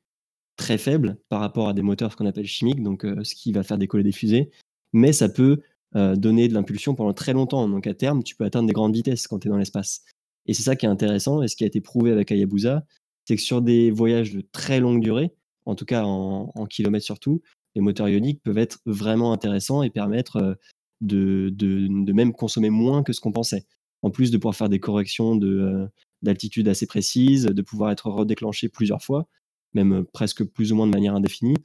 [0.57, 3.63] très faible par rapport à des moteurs qu'on appelle chimiques, donc euh, ce qui va
[3.63, 4.51] faire décoller des fusées.
[4.93, 5.61] Mais ça peut
[5.95, 7.67] euh, donner de l'impulsion pendant très longtemps.
[7.67, 10.03] Donc à terme, tu peux atteindre des grandes vitesses quand tu es dans l'espace.
[10.45, 12.85] Et c'est ça qui est intéressant et ce qui a été prouvé avec Hayabusa,
[13.25, 15.31] c'est que sur des voyages de très longue durée,
[15.65, 17.41] en tout cas en kilomètres surtout,
[17.75, 20.55] les moteurs ioniques peuvent être vraiment intéressants et permettre euh,
[21.01, 23.65] de, même consommer moins que ce qu'on pensait.
[24.01, 25.87] En plus de pouvoir faire des corrections de,
[26.21, 29.27] d'altitude assez précises, de pouvoir être redéclenché plusieurs fois,
[29.73, 31.57] même presque plus ou moins de manière indéfinie,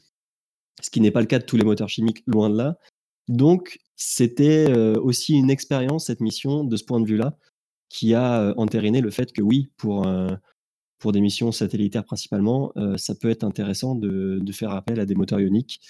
[0.82, 2.78] ce qui n'est pas le cas de tous les moteurs chimiques, loin de là.
[3.28, 7.36] Donc, c'était aussi une expérience, cette mission, de ce point de vue-là,
[7.88, 10.08] qui a entériné le fait que oui, pour,
[10.98, 15.40] pour des missions satellitaires principalement, ça peut être intéressant de, faire appel à des moteurs
[15.40, 15.80] ioniques.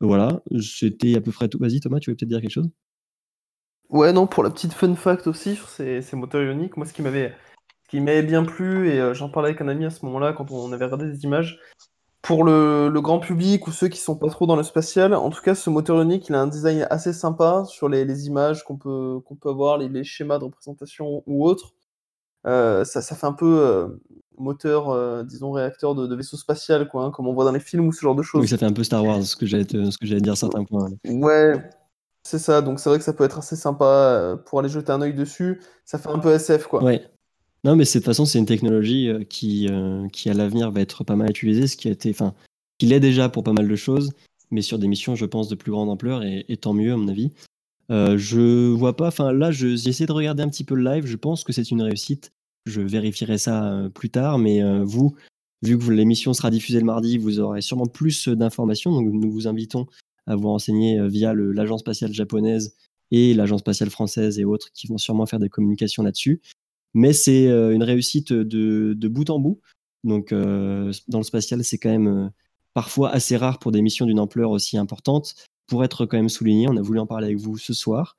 [0.00, 1.58] Voilà, c'était à peu près tout.
[1.58, 2.70] Vas-y Thomas, tu veux peut-être dire quelque chose?
[3.90, 6.92] Ouais, non, pour la petite fun fact aussi sur ces, ces moteurs ioniques, moi ce
[6.92, 7.32] qui m'avait
[8.22, 10.84] bien plu, et euh, j'en parlais avec un ami à ce moment-là quand on avait
[10.84, 11.60] regardé des images.
[12.22, 15.42] Pour le, grand public ou ceux qui sont pas trop dans le spatial, en tout
[15.42, 19.20] cas, ce moteur unique, il a un design assez sympa sur les, images qu'on peut,
[19.26, 21.74] qu'on peut avoir, les, schémas de représentation ou autres.
[22.46, 23.88] Euh, ça, ça fait un peu euh,
[24.38, 27.92] moteur, disons, réacteur de, vaisseau spatial, quoi, hein, comme on voit dans les films ou
[27.92, 28.40] ce genre de choses.
[28.40, 30.90] Oui, ça fait un peu Star Wars, ce que j'allais, dire à certains points.
[31.04, 31.54] Ouais,
[32.22, 32.60] c'est ça.
[32.62, 35.60] Donc c'est vrai que ça peut être assez sympa pour aller jeter un œil dessus.
[35.84, 36.82] Ça fait un peu SF, quoi.
[36.82, 37.02] Ouais.
[37.64, 40.82] Non, mais de toute façon, c'est une technologie euh, qui, euh, qui à l'avenir va
[40.82, 42.34] être pas mal utilisée, ce qui a été, enfin,
[42.78, 44.12] qui l'est déjà pour pas mal de choses,
[44.50, 47.08] mais sur des missions, je pense, de plus grande ampleur, et, tant mieux, à mon
[47.08, 47.30] avis.
[47.90, 51.06] Euh, je vois pas, enfin, là, j'ai essayé de regarder un petit peu le live,
[51.06, 52.32] je pense que c'est une réussite.
[52.66, 55.14] Je vérifierai ça plus tard, mais vous,
[55.62, 59.46] vu que l'émission sera diffusée le mardi, vous aurez sûrement plus d'informations, donc nous vous
[59.46, 59.86] invitons
[60.26, 62.74] à vous renseigner via l'agence spatiale japonaise
[63.10, 66.40] et l'agence spatiale française et autres qui vont sûrement faire des communications là-dessus
[66.94, 69.60] mais c'est euh, une réussite de, bout en bout.
[70.04, 72.28] Donc, euh, dans le spatial, c'est quand même euh,
[72.72, 75.34] parfois assez rare pour des missions d'une ampleur aussi importante.
[75.66, 78.16] Pour être quand même souligné, on a voulu en parler avec vous ce soir.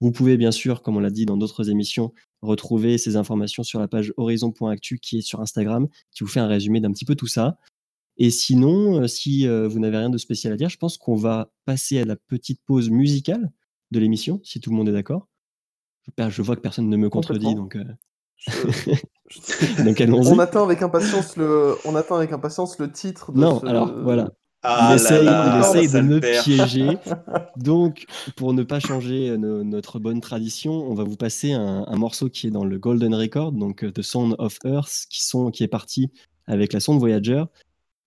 [0.00, 3.80] Vous pouvez bien sûr, comme on l'a dit dans d'autres émissions, retrouver ces informations sur
[3.80, 7.16] la page horizon.actu qui est sur Instagram, qui vous fait un résumé d'un petit peu
[7.16, 7.58] tout ça.
[8.16, 11.98] Et sinon, si vous n'avez rien de spécial à dire, je pense qu'on va passer
[11.98, 13.50] à la petite pause musicale
[13.90, 15.28] de l'émission, si tout le monde est d'accord.
[16.16, 17.76] Je, vois que personne ne me contredit, donc
[20.08, 23.32] on attend avec impatience le, on attend avec impatience le titre.
[23.32, 24.30] De non, alors voilà.
[24.62, 26.98] Ah il essaye, de me piéger.
[27.56, 32.28] Donc, pour ne pas changer euh, notre bonne tradition, on va vous passer un, morceau
[32.28, 35.62] qui est dans le Golden Record, donc euh, The Sound of Earth, qui, sont, qui
[35.62, 36.10] est parti
[36.46, 37.44] avec la sonde Voyager.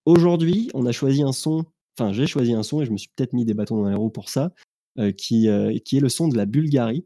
[0.05, 1.65] Aujourd'hui, on a choisi un son,
[1.97, 3.95] enfin, j'ai choisi un son et je me suis peut-être mis des bâtons dans les
[3.95, 4.51] roues pour ça,
[4.99, 5.47] euh, qui,
[5.85, 7.05] qui est le son de la Bulgarie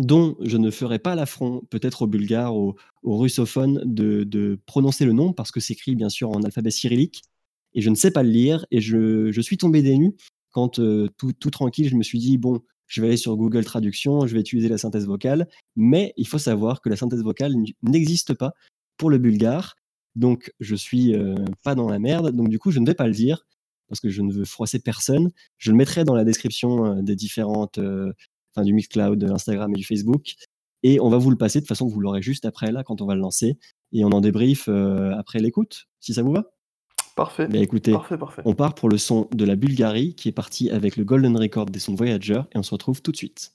[0.00, 5.32] dont je ne ferai pas l'affront, peut-être aux Bulgares, aux, russophones, de, prononcer le nom,
[5.32, 7.22] parce que c'est écrit bien sûr en alphabet cyrillique,
[7.74, 10.14] et je ne sais pas le lire, et je, suis tombé des nues
[10.50, 14.26] quand, euh, tout, tranquille, je me suis dit, bon, je vais aller sur Google Traduction,
[14.26, 18.34] je vais utiliser la synthèse vocale, mais il faut savoir que la synthèse vocale n'existe
[18.34, 18.52] pas
[18.96, 19.76] pour le bulgare,
[20.16, 23.06] donc je suis euh, pas dans la merde, donc du coup je ne vais pas
[23.06, 23.46] le dire,
[23.88, 25.30] parce que je ne veux froisser personne.
[25.58, 29.76] Je le mettrai dans la description euh, des différentes enfin du Mixcloud, de l'Instagram et
[29.76, 30.34] du Facebook.
[30.82, 33.00] Et on va vous le passer de façon que vous l'aurez juste après là quand
[33.00, 33.58] on va le lancer.
[33.92, 36.52] Et on en débrief après l'écoute, si ça vous va.
[37.20, 37.48] Parfait.
[37.50, 38.40] Mais écoutez, parfait, parfait.
[38.46, 41.66] on part pour le son de la Bulgarie qui est parti avec le Golden Record
[41.66, 43.52] des sons Voyager et on se retrouve tout de suite.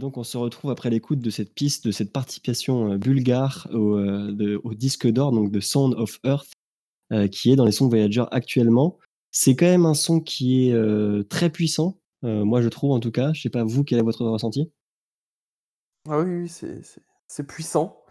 [0.00, 4.74] Donc, on se retrouve après l'écoute de cette piste, de cette participation bulgare au, au
[4.74, 6.50] disque d'or, donc de Sound of Earth,
[7.30, 8.98] qui est dans les sons Voyager actuellement.
[9.30, 13.32] C'est quand même un son qui est très puissant, moi je trouve en tout cas.
[13.32, 14.72] Je sais pas vous, quel est votre ressenti?
[16.08, 18.02] Ah oui, c'est puissant.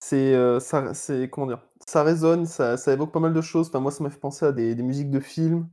[0.00, 0.92] C'est ça,
[1.30, 1.62] comment dire?
[1.86, 3.68] Ça résonne, ça, évoque pas mal de choses.
[3.68, 5.68] Enfin, moi, ça m'a fait penser à des musiques de films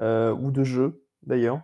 [0.00, 1.62] ou de jeux d'ailleurs.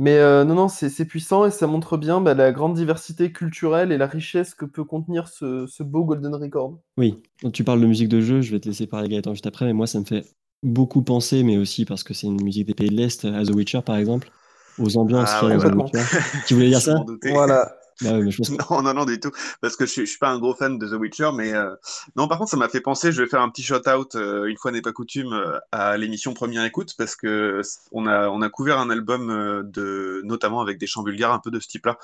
[0.00, 3.98] Mais non, non, c'est puissant et ça montre bien bah, la grande diversité culturelle et
[3.98, 6.78] la richesse que peut contenir ce, ce beau Golden Record.
[6.96, 9.46] Oui, quand tu parles de musique de jeu, je vais te laisser parler Gaëtan juste
[9.46, 10.24] après, mais moi ça me fait
[10.62, 13.54] beaucoup penser, mais aussi parce que c'est une musique des pays de l'Est, à The
[13.54, 14.30] Witcher par exemple,
[14.78, 15.82] aux ambiances Ah qu'il y a ouais, The ouais.
[15.82, 16.02] Witcher.
[16.46, 17.04] Tu voulais dire ça?
[17.30, 17.79] Voilà.
[18.02, 19.30] Ouais, mais je pense que- Non, non, non, du tout.
[19.60, 21.74] Parce que je, suis- je suis pas un gros fan de The Witcher, mais euh,
[22.16, 23.12] non, par contre, ça m'a fait penser.
[23.12, 26.32] Je vais faire un petit shout-out, euh, une fois n'est pas coutume, euh, à l'émission
[26.34, 27.60] Première Écoute, parce que
[27.92, 29.28] on a, on a couvert un album
[29.64, 31.98] de, notamment avec des chants bulgares un peu de ce type-là,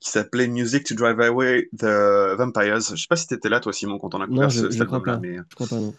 [0.00, 1.84] qui s'appelait Music to Drive Away the
[2.36, 2.80] Vampires.
[2.80, 4.70] Je sais pas si t'étais là, toi, Simon, quand on a couvert Non, ce- je,
[4.70, 5.16] cet je crois pas.
[5.18, 5.94] mais Je crois pas, non.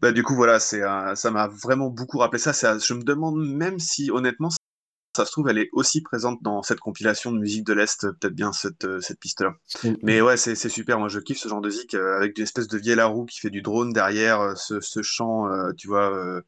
[0.00, 0.82] bah, du coup, voilà, c'est
[1.14, 2.52] ça m'a vraiment beaucoup rappelé ça.
[2.52, 4.48] Ça- Je me demande même si, honnêtement,
[5.16, 8.34] ça se trouve, elle est aussi présente dans cette compilation de musique de l'Est, peut-être
[8.34, 9.54] bien cette, euh, cette piste-là.
[9.66, 10.98] C'est- Mais ouais, c'est super.
[10.98, 13.40] Moi, je kiffe ce genre de zik euh, avec une espèce de vieille roue qui
[13.40, 16.40] fait du drone derrière, euh, ce, ce chant, euh, tu vois, euh,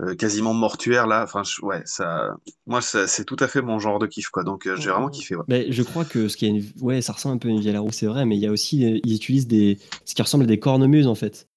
[0.00, 1.22] euh, quasiment mortuaire là.
[1.24, 2.36] Enfin, je- ouais, ça,
[2.66, 4.44] moi, c'est tout à fait mon genre de kiff, quoi.
[4.44, 5.36] Donc, euh, j'ai vraiment kiffé.
[5.36, 5.44] Ouais.
[5.48, 6.64] Mais je crois que ce qui est une...
[6.82, 8.52] ouais, ça ressemble un peu à une vieille roue, c'est vrai, mais il y a
[8.52, 11.48] aussi, euh, ils utilisent des, ce qui ressemble à des cornemuses en fait.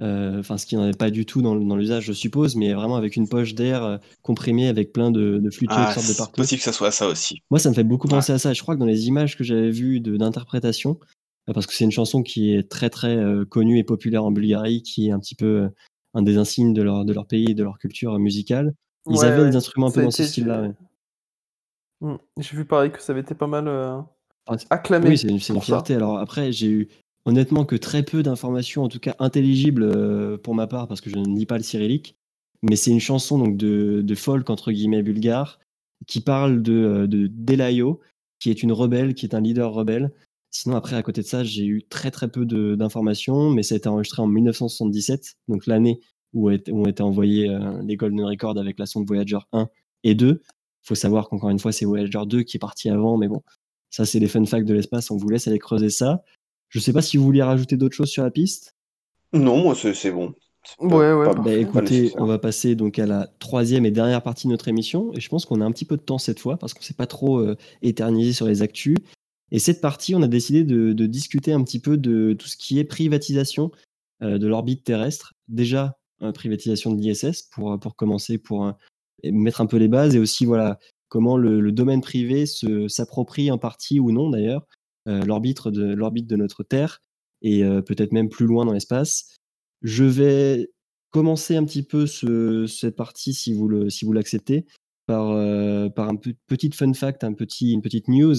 [0.00, 2.96] Euh, Enfin, ce qui n'en est pas du tout dans, l'usage, je suppose, mais vraiment
[2.96, 6.12] avec une poche d'air euh, comprimée avec plein de, de flûtiers qui Ah, sortent de
[6.12, 6.36] c'est partout.
[6.40, 7.42] possible que ça soit ça aussi.
[7.50, 8.14] Moi, ça me fait beaucoup Ouais.
[8.14, 8.52] penser à ça.
[8.52, 10.98] Je crois que dans les images que j'avais vues de- d'interprétation,
[11.48, 14.30] euh, parce que c'est une chanson qui est très très euh, connue et populaire en
[14.30, 15.68] Bulgarie, qui est un petit peu euh,
[16.14, 18.72] un des insignes de leur, de leur pays et de leur culture euh, musicale.
[19.08, 19.50] Ils Ouais, avaient ouais.
[19.50, 20.62] des instruments un peu a dans ce style-là.
[20.62, 20.72] ouais.
[22.00, 22.16] Hmm.
[22.38, 24.00] J'ai vu pareil que ça avait été pas mal euh,
[24.48, 25.10] Ah, acclamé.
[25.10, 25.94] Oui, c'est une, fierté.
[25.94, 26.88] Alors après, j'ai eu
[27.24, 31.10] honnêtement que très peu d'informations, en tout cas intelligibles euh, pour ma part, parce que
[31.10, 32.16] je ne lis pas le cyrillique.
[32.62, 35.58] Mais c'est une chanson donc de, de folk entre guillemets bulgare
[36.06, 38.00] qui parle de, euh, de Delayo,
[38.38, 40.12] qui est une rebelle, qui est un leader rebelle.
[40.50, 43.78] Sinon après, à côté de ça, j'ai eu très très peu d'informations, mais ça a
[43.78, 46.00] été enregistré en 1977, donc l'année
[46.32, 49.68] où ont été envoyés euh, les Golden Records avec la sonde Voyager 1
[50.04, 50.40] et 2.
[50.42, 53.42] Il faut savoir qu'encore une fois, c'est Voyager 2 qui est parti avant, mais bon,
[53.90, 55.10] ça, c'est les fun facts de l'espace.
[55.10, 56.22] On vous laisse aller creuser ça.
[56.70, 58.74] Je sais pas si vous vouliez rajouter d'autres choses sur la piste.
[59.32, 60.34] Non, moi, c'est bon.
[60.78, 61.34] Ouais, ouais.
[61.44, 65.12] Bah, écoutez, on va passer donc à la troisième et dernière partie de notre émission.
[65.14, 66.94] Et je pense qu'on a un petit peu de temps cette fois parce qu'on s'est
[66.94, 68.96] pas trop euh, éternisé sur les actus.
[69.52, 72.56] Et cette partie, on a décidé de, de discuter un petit peu de tout ce
[72.56, 73.70] qui est privatisation
[74.22, 75.32] euh, de l'orbite terrestre.
[75.48, 78.72] Déjà, euh, privatisation de l'ISS pour, pour commencer, pour euh,
[79.24, 83.58] mettre un peu les bases et aussi voilà comment le, le domaine privé s'approprie en
[83.58, 84.66] partie ou non d'ailleurs
[85.24, 87.00] l'orbite de, de notre Terre
[87.42, 89.36] et euh, peut-être même plus loin dans l'espace.
[89.82, 90.70] Je vais
[91.10, 94.66] commencer un petit peu ce- cette partie, si vous le, si l'acceptez,
[95.06, 98.36] par, euh, par un pe- petit fun fact, un petit, une petite news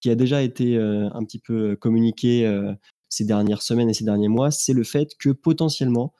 [0.00, 2.72] qui a déjà été euh, un petit peu communiquée euh,
[3.08, 4.50] ces dernières semaines et ces derniers mois.
[4.50, 6.12] C'est le fait que potentiellement,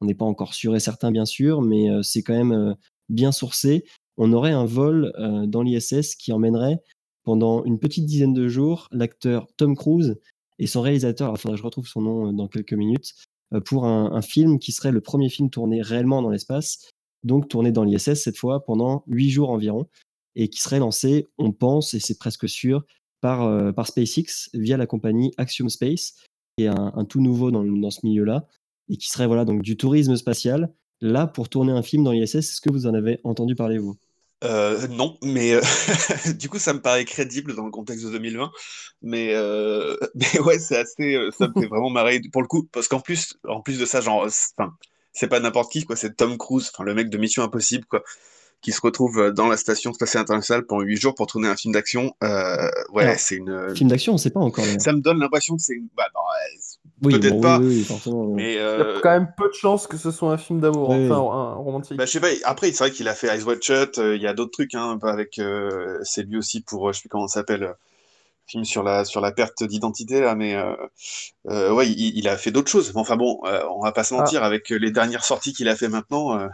[0.00, 2.74] on n'est pas encore sûr et certain bien sûr, mais euh, c'est quand même euh,
[3.08, 3.84] bien sourcé.
[4.16, 6.80] On aurait un vol euh, dans l'ISS qui emmènerait
[7.24, 10.20] pendant une petite dizaine de jours l'acteur Tom Cruise
[10.58, 13.14] et son réalisateur, il faudrait que je retrouve son nom euh, dans quelques minutes,
[13.52, 16.90] euh, pour un, film qui serait le premier film tourné réellement dans l'espace,
[17.24, 19.88] donc tourné dans l'ISS cette fois pendant huit jours environ,
[20.36, 22.84] et qui serait lancé, on pense, et c'est presque sûr,
[23.20, 26.14] par, euh, SpaceX via la compagnie Axiom Space,
[26.56, 28.46] qui est un, tout nouveau dans, dans ce milieu-là,
[28.88, 30.72] et qui serait voilà donc du tourisme spatial.
[31.00, 33.96] Là, pour tourner un film dans l'ISS, est-ce que vous en avez entendu parler, vous?
[34.44, 35.60] Euh, non, mais euh,
[36.38, 38.50] du coup, ça me paraît crédible dans le contexte de 2020.
[39.02, 42.88] Mais, euh, mais ouais, c'est assez, ça me fait vraiment marrer pour le coup, parce
[42.88, 44.26] qu'en plus, en plus de ça, genre,
[45.12, 45.96] c'est- pas n'importe qui, quoi.
[45.96, 48.02] C'est Tom Cruise, le mec de Mission Impossible, quoi,
[48.60, 51.72] qui se retrouve dans la station spatiale internationale pendant huit jours pour tourner un film
[51.72, 52.14] d'action.
[52.92, 53.74] Ouais, c'est une.
[53.74, 54.64] Film d'action, on ne sait pas encore.
[54.78, 55.88] Ça me donne l'impression que c'est une.
[55.96, 56.58] Bah, ouais,
[57.02, 58.52] Oui, peut-être bon, pas, Oui, oui, mais.
[58.52, 60.90] Il y a euh, quand même peu de chances que ce soit un film d'amour,
[60.90, 61.96] Oui, enfin un, romantique.
[61.96, 64.22] Bah, je sais pas, après, c'est vrai qu'il a fait Eyes Wide Shut, euh, il
[64.22, 67.26] y a d'autres trucs, hein, avec, euh, c'est lui aussi pour, je sais plus comment
[67.26, 67.72] ça s'appelle, euh,
[68.46, 70.74] film sur la, sur la perte d'identité, là, mais, euh,
[71.48, 72.92] euh, ouais, il, il a fait d'autres choses.
[72.94, 75.68] Mais Enfin bon, euh, on va pas se mentir, avec euh, les dernières sorties qu'il
[75.68, 76.48] a fait maintenant, euh,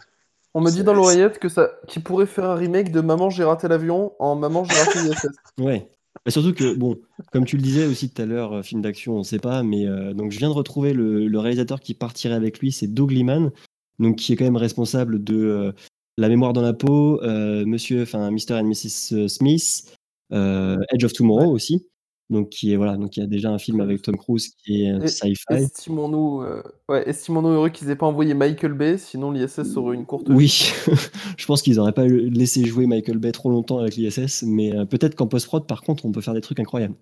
[0.54, 3.44] On me dit dans l'oreillette que ça, qu'il pourrait faire un remake de Maman j'ai
[3.44, 5.26] raté l'avion en Maman j'ai raté l'ISS.
[5.58, 5.90] Ouais.
[6.30, 6.96] Mais surtout que, bon,
[7.32, 9.64] comme tu le disais aussi tout à l'heure, euh, film d'action, on ne sait pas,
[9.64, 12.86] mais euh, donc je viens de retrouver le, le réalisateur qui partirait avec lui, c'est
[12.86, 13.50] Doug Liman,
[13.98, 15.72] donc qui est quand même responsable de euh,
[16.18, 18.52] La mémoire dans la peau, euh, Monsieur, enfin Mr.
[18.60, 19.26] and Mrs.
[19.26, 19.92] Smith,
[20.30, 21.88] Edge of Tomorrow aussi,
[22.30, 24.84] donc qui est voilà, donc il y a déjà un film avec Tom Cruise qui
[24.84, 25.44] est sci-fi.
[25.50, 26.44] Estimons-nous,
[26.88, 30.28] ouais, estimons-nous heureux qu'ils aient pas envoyé Michael Bay, sinon l'ISS aurait une courte.
[30.30, 30.72] Oui,
[31.36, 35.14] je pense qu'ils auraient pas laissé jouer Michael Bay trop longtemps avec l'ISS, mais peut-être
[35.14, 36.94] qu'en post-prod, par contre, on peut faire des trucs incroyables.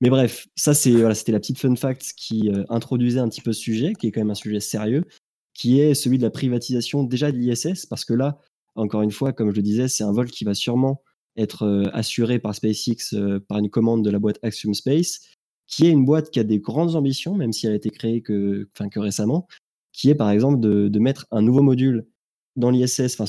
[0.00, 3.52] Mais bref, ça c'est voilà, c'était la petite fun fact qui introduisait un petit peu
[3.52, 5.04] ce sujet, qui est quand même un sujet sérieux,
[5.56, 8.38] qui est celui de la privatisation déjà de l'ISS, parce que là,
[8.74, 11.02] encore une fois, comme je le disais, c'est un vol qui va sûrement
[11.36, 13.14] être assuré par SpaceX
[13.48, 15.20] par une commande de la boîte Axiom Space,
[15.66, 18.22] qui est une boîte qui a des grandes ambitions, même si elle a été créée
[18.22, 19.46] que, que récemment,
[19.92, 22.06] qui est par exemple de, de mettre un nouveau module
[22.56, 23.24] dans l'ISS, enfin,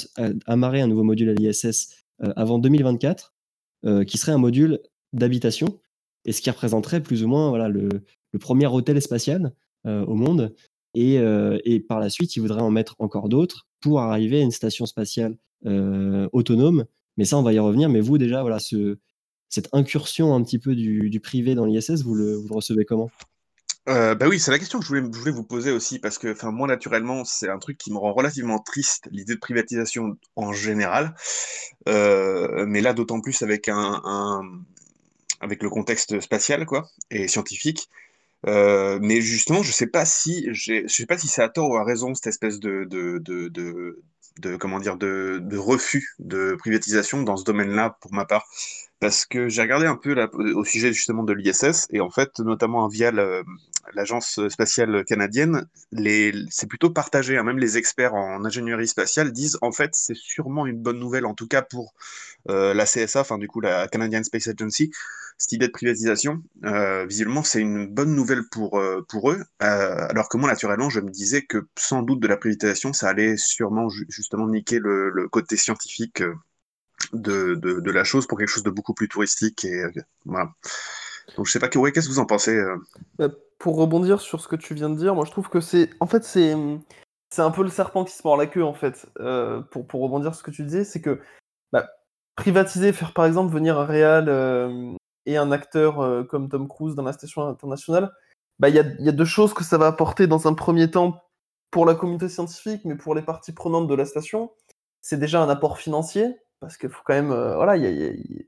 [0.46, 3.34] amarrer un nouveau module à l'ISS avant 2024,
[4.08, 4.80] qui serait un module
[5.14, 5.80] d'habitation,
[6.26, 7.90] et ce qui représenterait plus ou moins voilà, le,
[8.32, 9.54] le premier hôtel spatial
[9.86, 10.56] au monde.
[10.94, 14.52] Et, et, par la suite, il voudrait en mettre encore d'autres pour arriver à une
[14.52, 16.86] station spatiale autonome
[17.18, 17.90] mais ça, on va y revenir.
[17.90, 18.98] Mais vous, déjà, voilà, ce,
[19.50, 23.10] cette incursion un petit peu du, privé dans l'ISS, vous le, recevez comment?
[23.90, 26.68] Euh, bah oui, c'est la question que je voulais, vous poser aussi, parce que moi,
[26.68, 31.16] naturellement, c'est un truc qui me rend relativement triste, l'idée de privatisation en général,
[31.88, 34.44] euh, mais là, d'autant plus avec, un,
[35.40, 37.88] avec le contexte spatial quoi, et scientifique.
[38.46, 41.78] Euh, mais justement, je sais pas si je sais pas si c'est à tort ou
[41.78, 42.86] à raison cette espèce de
[44.40, 48.46] de comment dire de, de, refus de privatisation dans ce domaine-là pour ma part
[49.00, 50.16] parce que j'ai regardé un peu
[50.56, 53.12] au sujet justement de l'ISS et en fait notamment via
[53.94, 55.68] l'agence spatiale canadienne
[56.50, 57.44] c'est plutôt partagé hein.
[57.44, 61.34] même les experts en ingénierie spatiale disent en fait c'est sûrement une bonne nouvelle en
[61.34, 61.94] tout cas pour
[62.50, 64.92] euh, la CSA enfin du coup la Canadian Space Agency
[65.40, 70.30] cette idée de privatisation, euh, visiblement, c'est une bonne nouvelle pour, euh, pour eux, alors
[70.30, 73.88] que moi, naturellement, je me disais que sans doute de la privatisation, ça allait sûrement
[74.10, 76.24] justement niquer le côté scientifique
[77.14, 79.66] de, de, la chose pour quelque chose de beaucoup plus touristique.
[79.66, 79.84] Et,
[80.26, 80.52] voilà.
[81.36, 82.60] Donc, je sais pas, qu'est-ce que vous en pensez
[83.18, 83.30] bah,
[83.60, 85.90] Pour rebondir sur ce que tu viens de dire, moi, je trouve que c'est.
[86.00, 86.56] En fait, c'est.
[87.30, 89.06] C'est un peu le serpent qui se mord la queue, en fait.
[89.72, 91.20] pour, pour rebondir sur ce que tu disais, c'est que
[91.74, 91.90] bah,
[92.38, 94.30] privatiser, faire par exemple venir un réal
[95.28, 98.12] et un acteur euh, comme Tom Cruise dans la station internationale,
[98.60, 100.90] bah, il y, a, y a deux choses que ça va apporter dans un premier
[100.90, 101.22] temps
[101.70, 104.52] pour la communauté scientifique, mais pour les parties prenantes de la station.
[105.02, 107.76] C'est déjà un apport financier, parce qu'il faut quand même, voilà,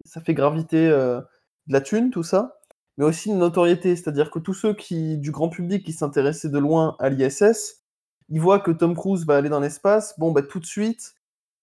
[0.06, 1.24] ça fait graviter de
[1.68, 2.60] la thune, tout ça,
[2.98, 6.60] mais aussi une notoriété, c'est-à-dire que tous ceux qui, du grand public qui s'intéressaient de
[6.60, 7.84] loin à l'ISS,
[8.30, 11.14] ils voient que Tom Cruise va aller dans l'espace, bon, bah, tout de suite,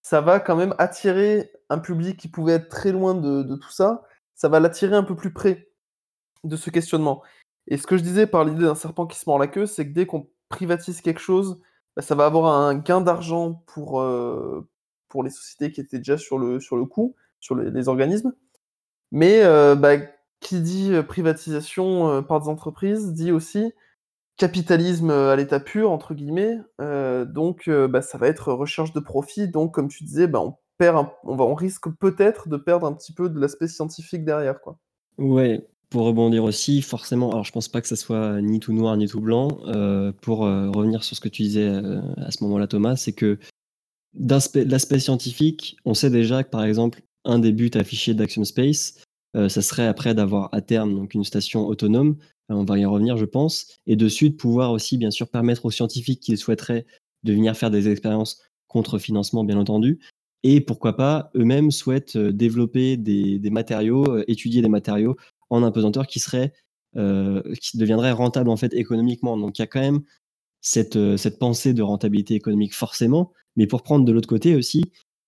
[0.03, 4.03] ça va quand même attirer un public qui pouvait être très loin de, tout ça,
[4.34, 5.68] ça va l'attirer un peu plus près
[6.44, 7.22] de ce questionnement.
[7.66, 9.86] Et ce que je disais par l'idée d'un serpent qui se mord la queue, c'est
[9.86, 11.61] que dès qu'on privatise quelque chose,
[11.97, 14.01] bah, ça va avoir un gain d'argent pour,
[15.09, 18.32] pour les sociétés qui étaient déjà sur le, sur le coup, sur les, organismes.
[19.12, 19.96] Mais euh, bah,
[20.40, 23.72] qui dit euh, privatisation euh, par des entreprises dit aussi
[24.36, 26.59] capitalisme à l'état pur, entre guillemets.
[26.78, 29.48] Donc, bah, ça va être recherche de profit.
[29.48, 32.92] Donc, comme tu disais, bah, on perd on, va, on risque peut-être de perdre un
[32.92, 34.61] petit peu de l'aspect scientifique derrière.
[34.61, 34.78] Quoi.
[35.16, 38.98] Ouais, pour rebondir aussi, forcément, alors je pense pas que ça soit ni tout noir
[38.98, 39.48] ni tout blanc.
[40.20, 41.70] Pour revenir sur ce que tu disais
[42.18, 43.38] à ce moment-là, Thomas, c'est que
[44.18, 49.02] l'aspect scientifique, on sait déjà que par exemple, un des buts affichés d'Axiom Space,
[49.36, 52.16] euh, ça serait après d'avoir à terme une station autonome.
[52.48, 55.70] on va y revenir, je pense, et dessus de pouvoir aussi bien sûr permettre aux
[55.70, 56.86] scientifiques qui souhaiteraient
[57.24, 59.98] de venir faire des expériences contre financement, bien entendu,
[60.48, 65.16] et pourquoi pas, eux-mêmes souhaitent euh, développer des, matériaux, euh, étudier des matériaux
[65.50, 66.22] en impesanteur qui
[66.96, 69.36] euh, qui deviendraient rentables en fait économiquement.
[69.36, 70.02] Donc il y a quand même
[70.66, 74.82] cette, euh, cette pensée de rentabilité économique forcément, mais pour prendre de l'autre côté aussi,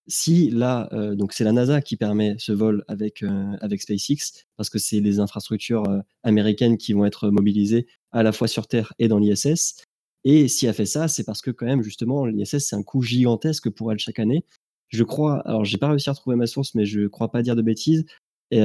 [0.09, 4.47] si là, euh, donc c'est la NASA qui permet ce vol avec, euh, avec SpaceX,
[4.57, 5.85] parce que c'est les infrastructures
[6.25, 9.77] américaines qui vont être mobilisées à la fois sur Terre et dans l'ISS.
[10.25, 13.03] Et si elle fait ça, c'est parce que quand même, justement, l'ISS, c'est un coût
[13.03, 14.45] gigantesque pour elle chaque année
[14.89, 17.57] je crois, alors j'ai pas réussi à retrouver ma source, mais je crois pas dire
[17.57, 18.07] de bêtises.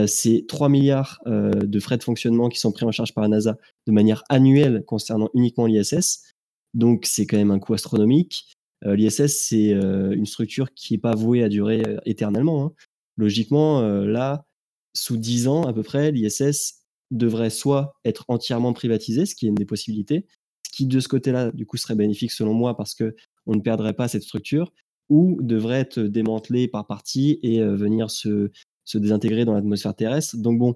[0.07, 3.57] C'est 3 milliards de frais de fonctionnement qui sont pris en charge par la NASA
[3.85, 6.32] de manière annuelle concernant uniquement l'ISS.
[6.73, 8.53] Donc c'est quand même un coût astronomique.
[8.85, 12.65] Euh, L'ISS, c'est euh, une structure qui n'est pas vouée à durer euh, éternellement.
[12.65, 12.73] Hein.
[13.17, 14.47] Logiquement, là,
[14.95, 19.49] sous 10 ans à peu près, l'ISS devrait soit être entièrement privatisé, ce qui est
[19.49, 20.25] une des possibilités,
[20.65, 23.15] ce qui de ce côté-là, du coup, serait bénéfique selon moi parce que
[23.45, 24.73] on ne perdrait pas cette structure,
[25.09, 28.49] ou devrait être démantelé par partie et venir se,
[28.83, 30.37] se, désintégrer dans l'atmosphère terrestre.
[30.37, 30.75] Donc bon,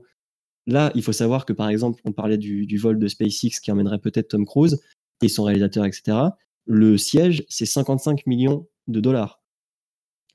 [0.68, 3.98] là, il faut savoir que par exemple, on parlait du vol de SpaceX qui emmènerait
[3.98, 4.80] peut-être Tom Cruise
[5.22, 6.18] et son réalisateur, etc.
[6.66, 9.42] Le siège, c'est 55 millions de dollars.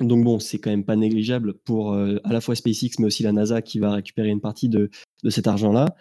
[0.01, 3.33] Donc bon, c'est quand même pas négligeable pour à la fois SpaceX, mais aussi la
[3.33, 4.91] NASA qui va récupérer une partie de,
[5.23, 5.95] de cet argent-là.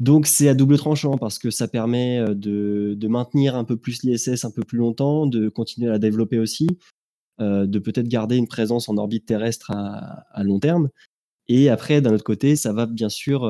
[0.00, 4.02] Donc c'est à double tranchant parce que ça permet de, de maintenir un peu plus
[4.02, 6.68] l'ISS un peu plus longtemps, de continuer à la développer aussi,
[7.38, 10.88] de peut-être garder une présence en orbite terrestre à long terme.
[11.48, 13.44] Et après, d'un autre côté, ça va bien sûr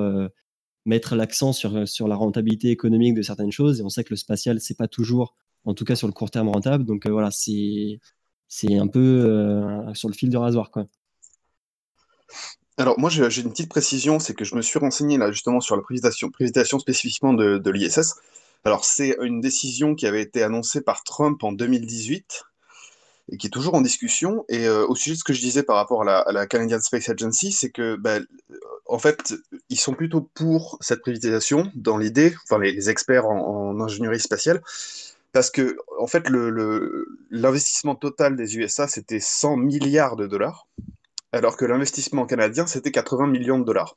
[0.89, 3.81] mettre l'accent sur, sur la rentabilité économique de certaines choses.
[3.81, 6.31] Et on sait que le spatial, c'est pas toujours, en tout cas sur le court
[6.31, 6.85] terme, rentable.
[6.85, 8.01] Donc euh, voilà, c'est
[8.49, 10.71] c'est un peu euh, sur le fil du rasoir.
[10.71, 10.87] Quoi.
[12.79, 15.77] Alors moi j'ai une petite précision, c'est que je me suis renseigné là justement sur
[15.77, 18.15] la présentation, présentation spécifiquement de, de l'ISS.
[18.65, 22.45] Alors c'est une décision qui avait été annoncée par Trump en 2018
[23.31, 24.45] et qui est toujours en discussion.
[24.49, 27.09] Et euh, au sujet de ce que je disais par rapport à la, Canadian Space
[27.09, 28.25] Agency, c'est que, ben,
[28.87, 29.35] en fait,
[29.69, 34.63] ils sont plutôt pour cette privatisation dans l'idée, enfin les, experts en, ingénierie spatiale,
[35.33, 36.25] parce que, en fait,
[37.31, 40.67] l'investissement total des USA, c'était 100 milliards de dollars,
[41.33, 43.97] alors que l'investissement canadien, c'était 80 millions de dollars.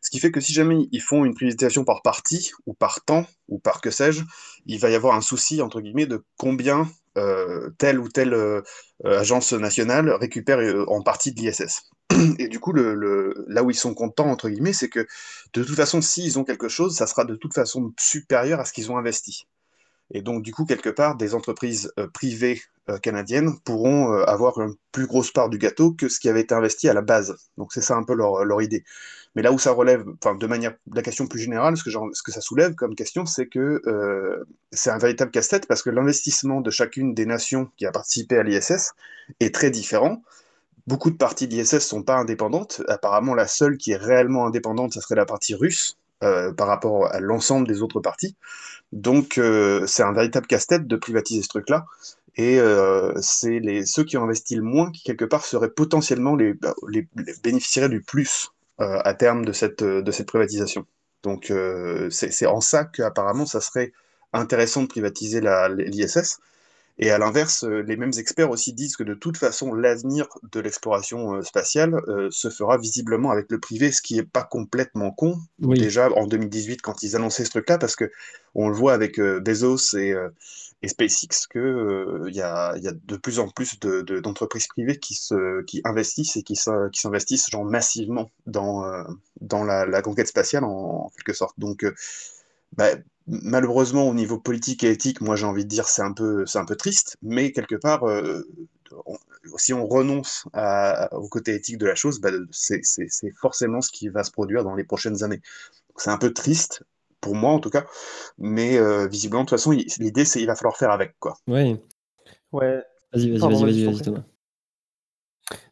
[0.00, 3.26] Ce qui fait que si jamais ils font une privatisation par partie, ou par temps,
[3.48, 4.22] ou par que sais-je,
[4.66, 6.88] il va y avoir un souci, entre guillemets, de combien
[7.18, 8.62] euh, telle ou telle euh,
[9.04, 11.90] agence nationale récupère euh, en partie de l'ISS.
[12.38, 15.06] Et du coup, là où ils sont contents, entre guillemets, c'est que
[15.52, 18.72] de toute façon, s'ils ont quelque chose, ça sera de toute façon supérieur à ce
[18.72, 19.46] qu'ils ont investi.
[20.10, 22.62] Et donc, du coup, quelque part, des entreprises privées
[23.02, 26.88] canadiennes pourront avoir une plus grosse part du gâteau que ce qui avait été investi
[26.88, 27.36] à la base.
[27.58, 28.84] Donc, c'est ça un peu leur, leur idée.
[29.34, 32.22] Mais là où ça relève, enfin, de manière, la question plus générale, ce que, ce
[32.22, 36.60] que ça soulève comme question, c'est que euh, c'est un véritable casse-tête parce que l'investissement
[36.60, 38.94] de chacune des nations qui a participé à l'ISS
[39.40, 40.22] est très différent.
[40.86, 42.82] Beaucoup de parties de l'ISS ne sont pas indépendantes.
[42.88, 47.06] Apparemment, la seule qui est réellement indépendante, ce serait la partie russe euh, par rapport
[47.12, 48.36] à l'ensemble des autres parties.
[48.92, 51.86] Donc, euh, c'est un véritable casse-tête de privatiser ce truc-là.
[52.36, 52.60] Et
[53.20, 56.54] c'est les, ceux qui ont investi le moins qui, quelque part, seraient potentiellement les,
[56.88, 60.86] les, les bénéficiaires du plus euh, à terme de cette, de cette privatisation.
[61.24, 63.92] Donc euh, c'est en ça qu'apparemment ça serait
[64.32, 66.38] intéressant de privatiser l'ISS.
[66.98, 70.60] Et à l'inverse, euh, les mêmes experts aussi disent que de toute façon, l'avenir de
[70.60, 71.94] l'exploration spatiale
[72.30, 75.38] se fera visiblement avec le privé, ce qui n'est pas complètement con.
[75.58, 78.10] Déjà en 2018, quand ils annonçaient ce truc-là, parce que
[78.54, 80.14] on le voit avec Bezos et,
[80.82, 84.98] et SpaceX qu'il euh, y, a, y, a, de plus en plus d'entreprises de, privées
[84.98, 89.02] qui, se, qui investissent et qui s'investissent genre massivement dans, euh,
[89.40, 91.58] dans la, la, conquête spatiale en, quelque sorte.
[91.58, 91.94] Donc, euh,
[92.76, 92.90] bah,
[93.28, 96.58] malheureusement, au niveau politique et éthique, moi j'ai envie de dire c'est un peu, c'est
[96.58, 98.02] un peu triste, mais quelque part,
[99.56, 102.82] si on renonce à, au côté éthique de la chose, bah, c'est
[103.40, 105.40] forcément ce qui va se produire dans les prochaines années.
[105.96, 106.84] C'est un peu triste,
[107.20, 107.86] pour moi en tout cas.
[108.38, 111.14] Mais euh, visiblement, de toute façon, l'idée, c'est qu'il va falloir faire avec.
[111.18, 111.36] quoi.
[111.46, 111.78] Oui.
[112.52, 112.82] Ouais.
[113.12, 114.24] Vas-y, vas-y, vas-y, vas-y, Thomas.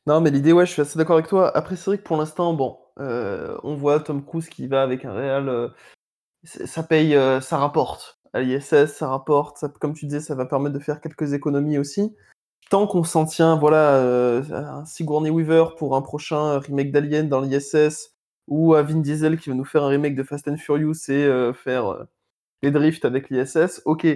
[0.06, 1.54] Non, mais l'idée, ouais, je suis assez d'accord avec toi.
[1.56, 5.04] Après, c'est vrai que pour l'instant, bon, euh, on voit Tom Cruise qui va avec
[5.04, 5.48] un réel.
[5.48, 5.68] Euh,
[6.44, 8.18] ça paye, ça rapporte.
[8.32, 9.64] À l'ISS, ça rapporte.
[9.80, 12.14] Comme tu disais, ça va permettre de faire quelques économies aussi.
[12.70, 14.00] Tant qu'on s'en tient, voilà,
[14.52, 18.16] un Sigourney Weaver pour un prochain remake d'Alien dans l'ISS,
[18.48, 21.24] ou à Vin Diesel qui va nous faire un remake de Fast and Furious et
[21.24, 22.04] euh, faire euh,
[22.62, 23.82] les drifts avec l'ISS.
[23.84, 24.06] Ok.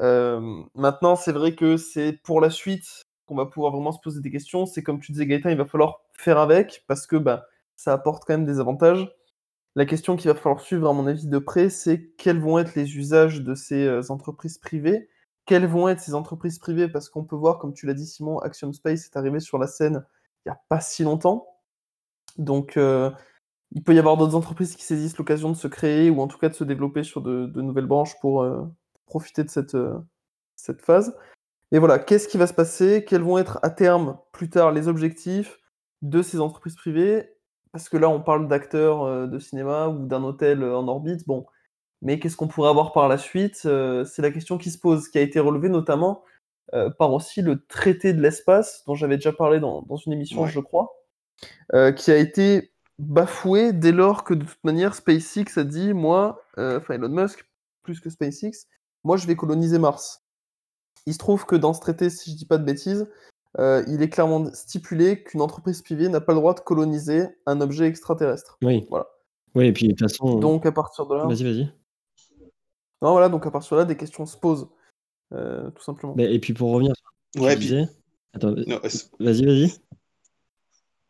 [0.00, 4.20] Euh, maintenant, c'est vrai que c'est pour la suite qu'on va pouvoir vraiment se poser
[4.20, 4.66] des questions.
[4.66, 7.46] C'est comme tu disais, Gaëtan, il va falloir faire avec parce que bah,
[7.76, 9.08] ça apporte quand même des avantages.
[9.74, 12.74] La question qu'il va falloir suivre, à mon avis, de près, c'est quels vont être
[12.74, 15.08] les usages de ces entreprises privées?
[15.46, 16.88] Quelles vont être ces entreprises privées?
[16.88, 19.66] Parce qu'on peut voir, comme tu l'as dit, Simon, Action Space est arrivé sur la
[19.66, 20.04] scène
[20.44, 21.46] il n'y a pas si longtemps.
[22.36, 22.76] Donc,
[23.74, 26.38] il peut y avoir d'autres entreprises qui saisissent l'occasion de se créer ou en tout
[26.38, 28.62] cas de se développer sur de, nouvelles branches pour euh,
[29.06, 29.98] profiter de euh,
[30.56, 31.16] cette phase.
[31.70, 33.04] Et voilà, qu'est-ce qui va se passer?
[33.04, 35.58] Quels vont être à terme, plus tard, les objectifs
[36.02, 37.30] de ces entreprises privées?
[37.72, 41.26] Parce que là, on parle d'acteurs euh, de cinéma ou d'un hôtel en orbite.
[41.26, 41.46] Bon,
[42.02, 45.18] mais qu'est-ce qu'on pourrait avoir par la suite C'est la question qui se pose, qui
[45.18, 46.24] a été relevée notamment
[46.98, 50.90] par aussi le traité de l'espace, dont j'avais déjà parlé dans, une émission, je crois,
[51.96, 56.78] qui a été bafoué dès lors que de toute manière SpaceX a dit moi, euh,
[56.78, 57.46] enfin Elon Musk
[57.82, 58.66] plus que SpaceX,
[59.04, 60.22] moi je vais coloniser Mars.
[61.06, 63.10] Il se trouve que dans ce traité, si je dis pas de bêtises,
[63.58, 67.60] euh, il est clairement stipulé qu'une entreprise privée n'a pas le droit de coloniser un
[67.60, 68.58] objet extraterrestre.
[68.62, 68.86] Oui.
[68.88, 69.06] Voilà.
[69.54, 70.38] Oui, et puis de toute façon.
[70.38, 71.26] Donc à partir de là.
[71.26, 71.72] Vas-y, vas-y.
[73.02, 74.68] Non, voilà, donc à partir de là, des questions se posent,
[75.32, 76.14] euh, tout simplement.
[76.16, 76.92] et puis pour revenir
[77.36, 77.74] ouais, puis...
[78.32, 78.54] Attends,
[79.18, 79.72] vas-y, vas-y.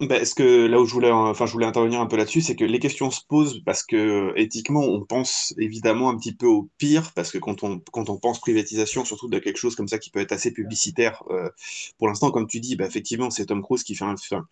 [0.03, 2.57] Ben, ce que là où je voulais, enfin, je voulais intervenir un peu là-dessus, c'est
[2.57, 6.68] que les questions se posent parce que éthiquement, on pense évidemment un petit peu au
[6.76, 9.98] pire, parce que quand on, quand on pense privatisation, surtout de quelque chose comme ça
[9.98, 11.48] qui peut être assez publicitaire, euh,
[11.98, 14.44] pour l'instant, comme tu dis, bah, effectivement, c'est Tom Cruise qui fait un, enfin,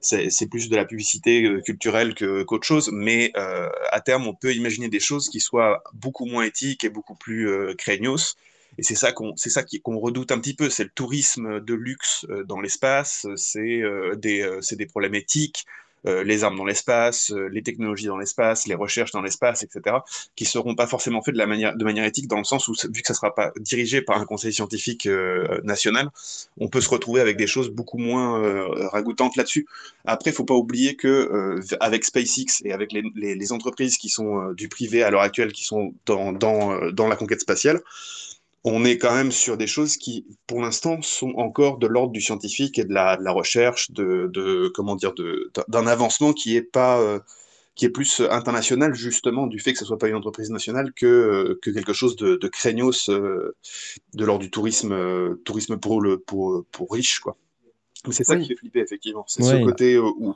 [0.00, 4.54] c'est plus de la publicité euh, culturelle qu'autre chose, mais euh, à terme, on peut
[4.54, 8.36] imaginer des choses qui soient beaucoup moins éthiques et beaucoup plus euh, craignos.
[8.78, 12.60] Et c'est ça qu'on redoute un petit peu, c'est le tourisme de luxe euh, dans
[12.60, 15.66] l'espace, c'est euh, des, euh, c'est des problèmes éthiques,
[16.06, 19.96] les armes dans l'espace, les technologies dans l'espace, les recherches dans l'espace, etc.,
[20.34, 23.12] qui seront pas forcément faites de, manière, éthique, dans le sens où, vu que ça
[23.12, 25.06] sera pas dirigé par un conseil scientifique
[25.62, 26.08] national,
[26.56, 28.40] on peut se retrouver avec des choses beaucoup moins
[28.88, 29.66] ragoûtantes là-dessus.
[30.06, 35.02] Après, faut pas oublier que avec SpaceX et avec les, entreprises qui sont du privé
[35.02, 37.82] à l'heure actuelle, qui sont dans la conquête spatiale,
[38.64, 42.20] on est quand même sur des choses qui, pour l'instant, sont encore de l'ordre du
[42.20, 45.12] scientifique et de la, de la recherche, de, de, comment dire,
[45.68, 47.18] d'un avancement qui est pas, euh,
[47.76, 51.06] qui est plus international justement du fait que ce soit pas une entreprise nationale que,
[51.06, 53.56] euh, que quelque chose de, de craignos euh,
[54.14, 57.36] de l'ordre du tourisme, euh, tourisme pour le, pour, pour riches, quoi.
[58.10, 58.42] C'est ça Oui.
[58.42, 59.24] qui fait flipper, effectivement.
[59.28, 59.60] C'est Ouais.
[59.60, 60.34] ce côté euh, où,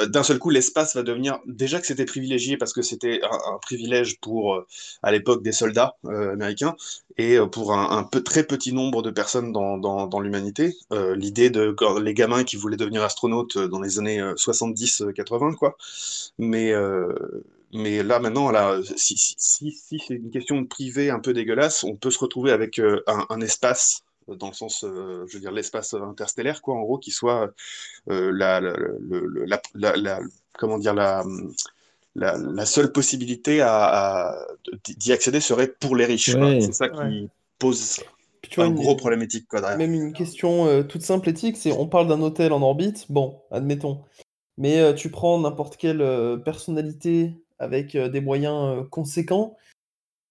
[0.00, 1.38] euh, d'un seul coup, l'espace va devenir.
[1.46, 4.66] Déjà que c'était privilégié parce que c'était un, un privilège pour, euh,
[5.02, 6.74] à l'époque, des soldats euh, américains
[7.18, 10.74] et pour un, un peu, très petit nombre de personnes dans, dans, dans l'humanité.
[10.92, 15.76] Euh, L'idée de quand les gamins qui voulaient devenir astronautes dans les années 70-80, quoi.
[16.38, 16.72] Mais.
[16.72, 17.12] euh,
[17.74, 21.32] mais là, maintenant, là, si, si, si, si c'est une question de privé un peu
[21.32, 25.34] dégueulasse, on peut se retrouver avec euh, un, un espace dans le sens, euh, je
[25.34, 27.52] veux dire, l'espace interstellaire, quoi, en gros, qui soit
[28.10, 30.20] euh, la, la, le- la, la- la-
[30.58, 31.24] comment dire, la,
[32.14, 34.46] la, la seule possibilité à, à-
[34.96, 36.34] d'y accéder serait pour les riches.
[36.34, 36.60] Ouais.
[36.60, 37.28] C'est ça qui Ouais.
[37.58, 38.00] pose
[38.42, 39.46] Puis tu vois, un une- gros problème éthique.
[39.48, 39.78] Quoi, derrière.
[39.78, 43.40] Même une question euh, toute simple éthique, c'est on parle d'un hôtel en orbite, bon,
[43.50, 44.02] admettons.
[44.58, 49.56] Mais euh, tu prends n'importe quelle euh, personnalité avec euh, des moyens euh, conséquents,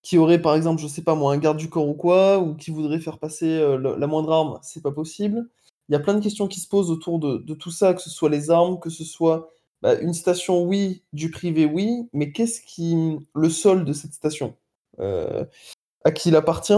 [0.02, 2.56] qui aurait par exemple, je sais pas moi, un garde du corps ou quoi, ou
[2.56, 5.48] qui voudrait faire passer euh, la moindre arme, c'est pas possible.
[5.90, 8.02] Il y a plein de questions qui se posent autour de, de tout ça, que
[8.02, 9.50] ce soit les armes, que ce soit
[9.82, 13.18] bah, une station, oui, du privé, oui, mais qu'est-ce qui.
[13.36, 14.56] le sol de cette station
[15.00, 15.46] Euh,
[16.06, 16.74] À qui il appartient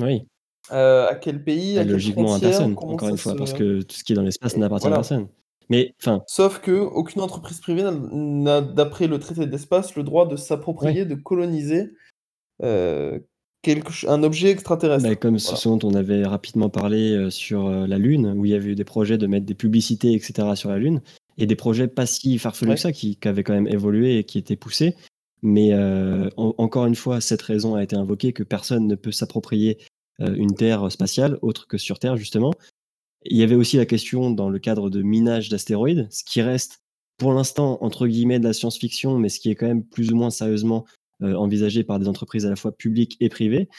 [0.00, 0.26] Oui.
[0.72, 3.82] Euh, à quel pays, à quelle logiquement à personne, encore une fois, se- parce que
[3.82, 4.96] tout ce qui est dans l'espace n'appartient voilà.
[4.96, 5.28] à personne.
[5.68, 10.26] Mais enfin, Sauf que aucune entreprise privée n'a- n'a, d'après le traité d'espace, le droit
[10.26, 11.90] de s'approprier, de coloniser
[12.62, 13.18] euh,
[13.62, 15.08] quelque un objet extraterrestre.
[15.08, 15.56] bah, comme Voilà.
[15.56, 18.70] ce dont on avait rapidement parlé euh, sur euh, la Lune, où il y avait
[18.70, 20.54] eu des projets de mettre des publicités, etc.
[20.54, 21.00] sur la Lune,
[21.38, 22.74] et des projets pas si farfelus Ouais.
[22.76, 24.94] que ça, qui, qui avaient quand même évolué et qui étaient poussés.
[25.42, 29.12] Mais euh, en- encore une fois, cette raison a été invoquée que personne ne peut
[29.12, 29.78] s'approprier
[30.18, 32.50] une Terre spatiale autre que sur Terre, justement.
[33.26, 36.78] Il y avait aussi la question dans le cadre de minage d'astéroïdes, ce qui reste
[37.18, 40.16] pour l'instant entre guillemets de la science-fiction, mais ce qui est quand même plus ou
[40.16, 40.86] moins sérieusement
[41.22, 43.70] euh, envisagé par des entreprises à la fois publiques et privées.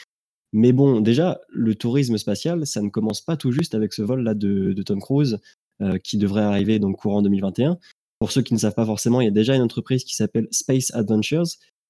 [0.52, 4.34] Mais bon, déjà, le tourisme spatial, ça ne commence pas tout juste avec ce vol-là
[4.34, 5.38] de, Tom Cruise
[5.80, 7.78] euh, qui devrait arriver donc courant 2021.
[8.18, 10.48] Pour ceux qui ne savent pas forcément, il y a déjà une entreprise qui s'appelle
[10.50, 11.46] Space Adventures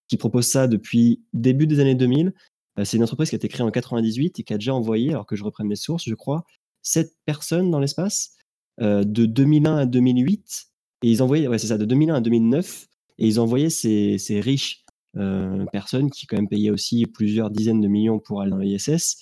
[0.07, 2.34] qui propose ça depuis début des années 2000.
[2.78, 5.12] Euh, c'est une entreprise qui a été créée en 98 et qui a déjà envoyé,
[5.12, 6.44] alors que je reprenne mes sources, je crois,
[6.82, 8.34] sept personnes dans l'espace
[8.80, 10.66] de 2001 à 2008.
[11.03, 12.86] Et ils envoyaient, ouais, c'est ça, de 2001 à 2009.
[13.18, 14.84] Et ils envoyaient ces riches
[15.17, 19.17] euh, personnes qui quand même payaient aussi plusieurs dizaines de millions pour aller dans l'ISS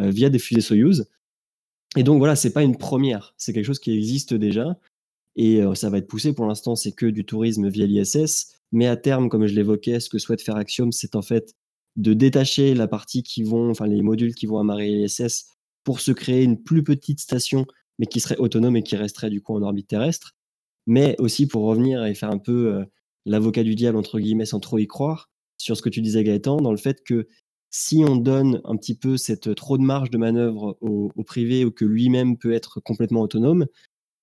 [0.00, 1.06] euh, via des fusées Soyuz.
[1.96, 4.78] Et donc voilà, c'est pas une première, c'est quelque chose qui existe déjà
[5.36, 6.34] et euh, ça va être poussé.
[6.34, 10.10] Pour l'instant, c'est que du tourisme via l'ISS, mais à terme, comme je l'évoquais, ce
[10.10, 11.54] que souhaite faire Axiom, c'est en fait
[11.96, 15.46] de détacher la partie qui vont, enfin les modules qui vont amarrer l'ISS
[15.84, 17.66] pour se créer une plus petite station,
[17.98, 20.34] mais qui serait autonome et qui resterait du coup en orbite terrestre.
[20.86, 22.84] Mais aussi pour revenir et faire un peu euh,
[23.28, 26.58] l'avocat du diable entre guillemets sans trop y croire sur ce que tu disais Gaëtan,
[26.58, 27.28] dans le fait que
[27.70, 31.70] si on donne un petit peu cette trop de marge de manœuvre au, privé ou
[31.70, 33.66] que lui-même peut être complètement autonome,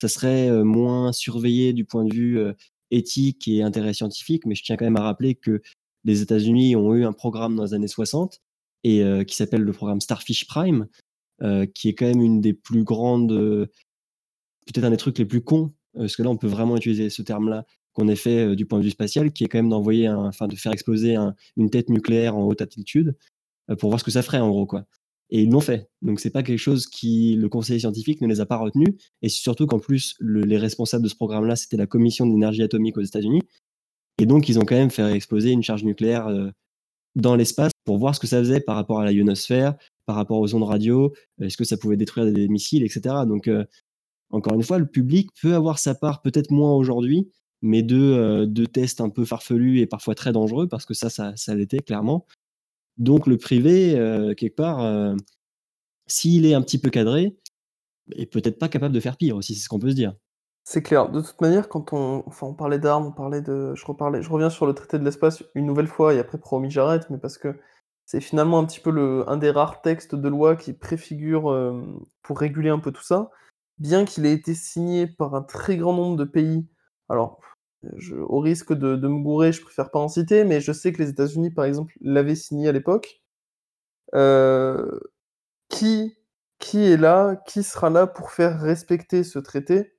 [0.01, 2.53] ça serait euh, moins surveillé du point de vue euh,
[2.89, 4.45] éthique et intérêt scientifique.
[4.45, 5.61] Mais je tiens quand même à rappeler que
[6.05, 8.41] les États-Unis ont eu un programme dans les années 60
[8.83, 10.87] et euh, qui s'appelle le programme Starfish Prime,
[11.41, 13.65] euh, qui est quand même une des plus grandes, euh,
[14.67, 17.09] peut-être un des trucs les plus cons, euh, parce que là on peut vraiment utiliser
[17.09, 17.65] ce terme-là
[17.95, 20.47] qu'on ait fait euh, du point de vue spatial, qui est quand même d'envoyer, enfin
[20.47, 23.15] de faire exploser un- une tête nucléaire en haute altitude
[23.71, 24.85] euh, pour voir ce que ça ferait en gros quoi.
[25.31, 25.89] Et ils l'ont fait.
[26.03, 28.89] Donc c'est pas quelque chose qui le conseil scientifique ne les a pas retenus.
[29.23, 32.97] Et surtout qu'en plus le- les responsables de ce programme-là c'était la commission d'énergie atomique
[32.97, 33.41] aux États-Unis.
[34.19, 36.49] Et donc ils ont quand même fait exploser une charge nucléaire euh,
[37.15, 39.75] dans l'espace pour voir ce que ça faisait par rapport à la ionosphère,
[40.05, 43.15] par rapport aux ondes radio, est-ce que ça pouvait détruire des missiles, etc.
[43.27, 43.49] Donc
[44.31, 47.29] encore une fois, le public peut avoir sa part, peut-être moins aujourd'hui,
[47.65, 51.35] mais de, de tests un peu farfelus et parfois très dangereux, parce que ça, ça,
[51.35, 52.25] ça l'était clairement.
[52.97, 53.93] Donc le privé,
[54.37, 55.15] quelque part,
[56.07, 57.35] s'il est un petit peu cadré,
[58.15, 60.13] est peut-être pas capable de faire pire aussi, c'est ce qu'on peut se dire.
[60.63, 61.09] C'est clair.
[61.09, 64.49] De toute manière, quand on enfin, parlait d'armes, on parlait de je reparlais je reviens
[64.49, 67.55] sur le traité de l'espace une nouvelle fois et après promis j'arrête, mais parce que
[68.05, 71.53] c'est finalement un petit peu le un des rares textes de loi qui préfigure,
[72.21, 73.31] pour réguler un peu tout ça.
[73.79, 76.65] Bien qu'il ait été signé par un très grand nombre de pays,
[77.09, 77.39] alors
[78.27, 81.09] au risque de me gourer, je préfère pas en citer, mais je sais que les
[81.09, 83.21] États-Unis, par exemple, l'avaient signé à l'époque.
[84.15, 85.01] Heu,
[85.69, 86.17] qui
[86.93, 89.93] est là, qui sera là pour faire respecter ce traité?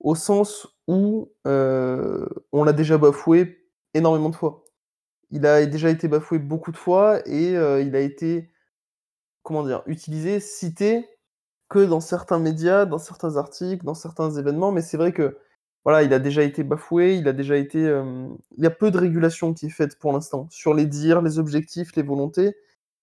[0.00, 3.58] Au sens où, heu, on l'a déjà bafoué
[3.94, 4.64] énormément de fois.
[5.30, 8.50] Il a déjà été bafoué beaucoup de fois et heu, il a été,
[9.42, 9.82] comment dire?
[9.86, 11.08] Utilisé, cité
[11.70, 15.38] que dans certains médias, dans certains articles, dans certains événements, mais c'est vrai que,
[15.88, 18.90] voilà, il a déjà été bafoué, il a déjà été, hem il y a peu
[18.90, 22.54] de régulation qui est faite pour l'instant sur les dires, les objectifs, les volontés.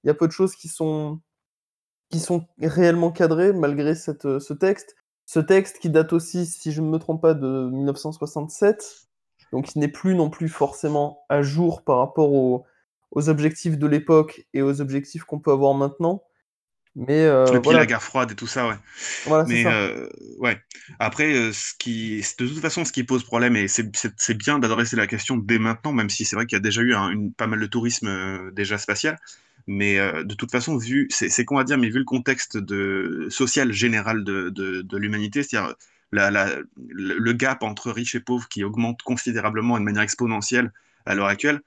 [0.03, 1.19] Il y a peu de choses qui sont
[2.11, 3.93] qui sont réellement cadrées malgré
[4.25, 4.95] heu, ce texte.
[5.25, 9.07] Ce texte qui date aussi, si je ne me trompe pas, de 1967,
[9.51, 12.65] donc il n'est plus non plus forcément à jour par rapport aux
[13.11, 16.23] aux objectifs de l'époque et aux objectifs qu'on peut avoir maintenant.
[16.95, 17.75] Mais heu, Et puis voilà.
[17.75, 18.75] la guerre froide et tout ça, ouais.
[19.23, 19.71] Voilà, Mais ça.
[19.71, 20.61] heu, ouais.
[20.99, 23.91] Après, heu, ce qui de toute façon, ce qui pose problème et c'est
[24.37, 26.93] bien d'adresser la question dès maintenant, même si c'est vrai qu'il y a déjà eu
[26.95, 29.19] un une pas mal de tourisme, heu, déjà spatial.
[29.67, 33.27] Mais heu, de toute façon, vu c'est con à dire, mais vu le contexte de
[33.29, 35.75] social général de de de l'humanité, c'est-à-dire,
[36.11, 36.47] la la
[36.89, 40.73] le le gap entre riches et pauvres qui augmente considérablement et de manière exponentielle
[41.05, 41.61] à l'heure actuelle,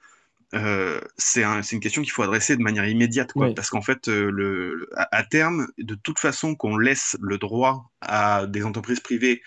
[0.55, 3.51] heu, c'est un c'est une question qu'il faut adresser de manière immédiate, quoi.
[3.55, 8.47] Parce qu'en fait, le à à terme, de toute façon, qu'on laisse le droit à
[8.47, 9.41] des entreprises privées,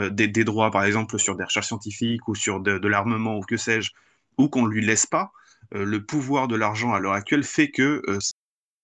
[0.00, 3.38] heu, des des droits, par exemple, sur des recherches scientifiques ou sur de de l'armement
[3.38, 3.92] ou que sais-je,
[4.38, 5.32] ou qu'on lui laisse pas,
[5.72, 8.02] le pouvoir de l'argent à l'heure actuelle fait que,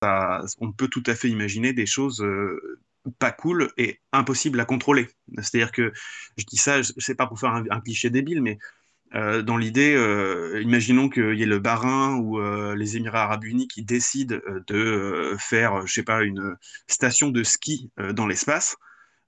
[0.03, 2.25] ça on peut tout à fait imaginer des choses,
[3.21, 5.09] pas cool et impossibles à contrôler.
[5.39, 5.93] C'est-à-dire que
[6.39, 8.59] je dis ça, j c'est pas pour faire un un cliché débile, mais
[9.15, 13.45] heu, dans l'idée, heu, imaginons qu'il y ait le Bahreïn ou heu, les Émirats arabes
[13.45, 14.37] unis qui décident,
[14.69, 16.57] de, faire, je sais pas, une
[16.87, 18.77] station de ski, dans l'espace.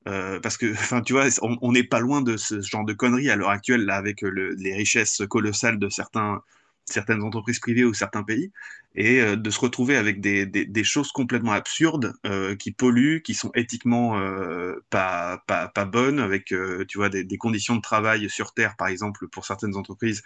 [0.04, 3.36] Parce que enfin, tu vois, on n'est pas loin de ce genre de conneries à
[3.36, 6.42] l'heure actuelle, là, avec le les richesses colossales de certains
[6.86, 8.52] certaines entreprises privées ou certains pays
[8.94, 13.34] et heu, de se retrouver avec des des choses complètement absurdes, heu, qui polluent, qui
[13.34, 16.46] sont éthiquement, heu, pas pas pas bonnes avec,
[16.88, 20.22] tu vois, des conditions de travail sur terre, par exemple, pour certaines entreprises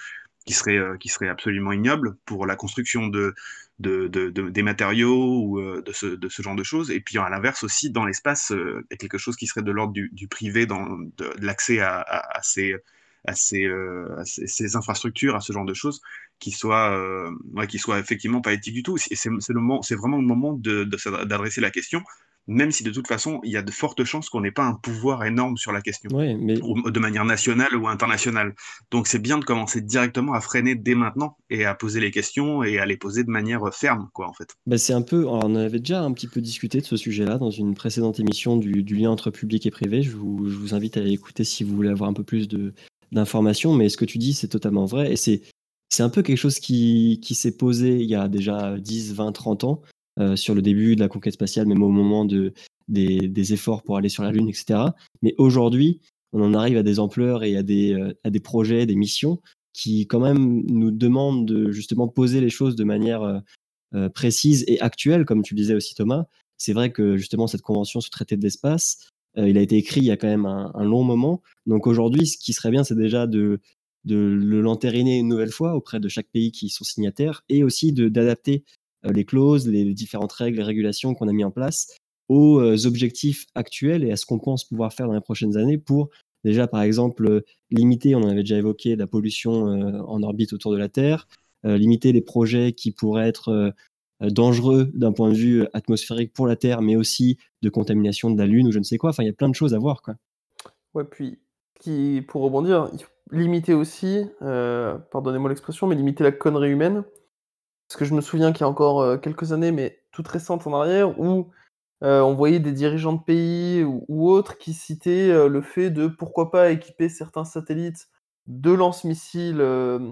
[0.47, 3.35] qui seraient, qui absolument ignobles pour la construction de
[3.79, 6.91] de de de des matériaux ou de ce de ce genre de choses.
[6.91, 8.53] Et puis à l'inverse aussi dans l'espace,
[8.99, 10.87] quelque chose qui serait de l'ordre du du privé dans
[11.17, 12.75] de l'accès à à ces
[13.27, 16.01] à ces, à ces ces infrastructures, à ce genre de choses
[16.39, 19.81] qui soient, heu, ouais, qui soient effectivement pas éthiques du tout et c'est le moment
[19.91, 22.03] vraiment le moment de de d'adresser la question,
[22.47, 24.75] même si de toute façon, il y a de fortes chances qu'on n'ait pas un
[24.75, 28.55] pouvoir énorme sur la question Ouais, mais ou de manière nationale ou internationale.
[28.91, 32.63] Donc c'est bien de commencer directement à freiner dès maintenant et à poser les questions
[32.63, 34.55] et à les poser de manière, ferme, quoi, en fait.
[34.67, 37.51] Bah, c'est un peu on avait déjà un petit peu discuté de ce sujet-là dans
[37.51, 40.03] une précédente émission du du lien entre public et privé.
[40.03, 42.47] Je vous je vous invite à aller écouter si vous voulez avoir un peu plus
[42.49, 42.75] de
[43.17, 45.43] d'informations, mais ce que tu dis, c'est totalement vrai et c'est
[45.91, 49.83] c'est un peu quelque chose qui qui s'est posé il y a déjà 10-20-30 ans,
[50.21, 52.53] heu, sur le début de la conquête spatiale, même au moment de
[52.89, 54.95] des des efforts pour aller sur la Lune et cetera.
[55.23, 56.01] Mais aujourd'hui,
[56.33, 59.41] on en arrive à des ampleurs et à des, heu, à des projets, des missions
[59.73, 63.23] qui quand même nous demandent de justement poser les choses de manière,
[63.95, 66.27] heu, précise et actuelle, comme tu disais aussi Thomas.
[66.59, 70.07] C'est vrai que justement cette convention, ce traité de l'espace, il a été écrit il
[70.07, 71.43] y a quand même un long moment.
[71.67, 73.61] Donc aujourd'hui, ce qui serait bien, c'est déjà de
[74.05, 77.93] de le l'entériner une nouvelle fois auprès de chaque pays qui sont signataires et aussi
[77.93, 78.65] d'adapter,
[79.05, 81.97] heu, les clauses, les différentes règles et régulations qu'on a mis en place
[82.29, 85.79] aux, heu, objectifs actuels et à ce qu'on pense pouvoir faire dans les prochaines années
[85.79, 86.09] pour
[86.45, 90.77] déjà, par exemple, limiter, on en avait déjà évoqué, la pollution, en orbite autour de
[90.79, 91.27] la Terre,
[91.65, 93.73] limiter les projets qui pourraient être,
[94.21, 98.39] dangereux d'un point de vue, heu, atmosphérique pour la Terre, mais aussi de contamination de
[98.39, 99.11] la Lune ou je ne sais quoi.
[99.11, 100.15] Enfin, il y a plein de choses à voir, quoi.
[100.95, 101.39] Ouais, puis
[102.23, 102.91] pour rebondir,
[103.31, 107.05] limiter aussi, heu, pardonnez-moi l'expression, mais limiter la connerie humaine.
[107.89, 110.75] Parce que je me souviens qu'il y a encore, quelques années, mais toutes récentes en
[110.75, 111.51] arrière, où,
[112.01, 116.51] on voyait des dirigeants de pays ou ou autres qui citaient, le fait de pourquoi
[116.51, 118.09] pas équiper certains satellites
[118.47, 119.65] de lance-missiles,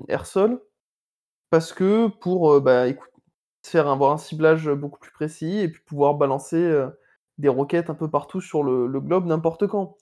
[0.09, 0.61] air-sol.
[1.51, 3.11] Parce que pour, bah, écoute,
[3.69, 6.99] faire avoir un ciblage, beaucoup plus précis et puis pouvoir balancer, heu,
[7.39, 9.97] des roquettes un peu partout sur le globe n'importe quand.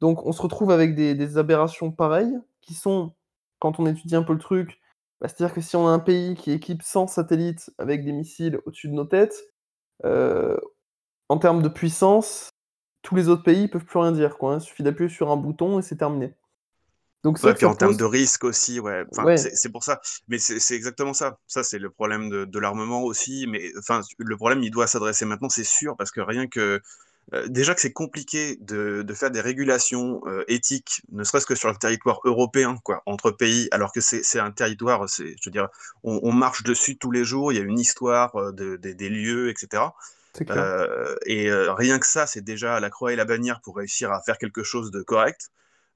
[0.00, 3.14] Donc on se retrouve avec des aberrations pareilles qui sont,
[3.60, 4.80] quand on étudie un peu le truc,
[5.20, 8.60] bah, c'est-à-dire que si on a un pays qui équipe 100 satellites avec des missiles
[8.66, 9.36] au-dessus de nos têtes,
[10.04, 10.60] heu,
[11.30, 12.50] en termes de puissance,
[13.02, 14.58] tous les autres pays peuvent plus rien dire, quoi, hein.
[14.58, 16.34] Il suffit d'appuyer sur un bouton et c'est terminé.
[17.24, 19.04] Donc ouais, puis en termes de risque aussi, ouais.
[19.10, 19.36] Enfin, Ouais.
[19.38, 20.00] c'est pour ça.
[20.28, 21.38] Mais c'est exactement ça.
[21.46, 23.46] Ça, c'est le problème de, de l'armement aussi.
[23.48, 26.80] Mais enfin, le problème, il doit s'adresser maintenant, c'est sûr, parce que rien que
[27.32, 31.54] euh, déjà que c'est compliqué de, de faire des régulations euh, éthiques, ne serait-ce que
[31.54, 35.68] sur le territoire européen, quoi, entre pays, alors que c'est un territoire, je veux dire,
[36.02, 37.52] on, on marche dessus tous les jours.
[37.52, 39.94] Il y a une histoire euh, de, des- des lieux, etc.
[41.26, 44.38] Et rien que ça, c'est déjà la croix et la bannière pour réussir à faire
[44.38, 45.50] quelque chose de correct.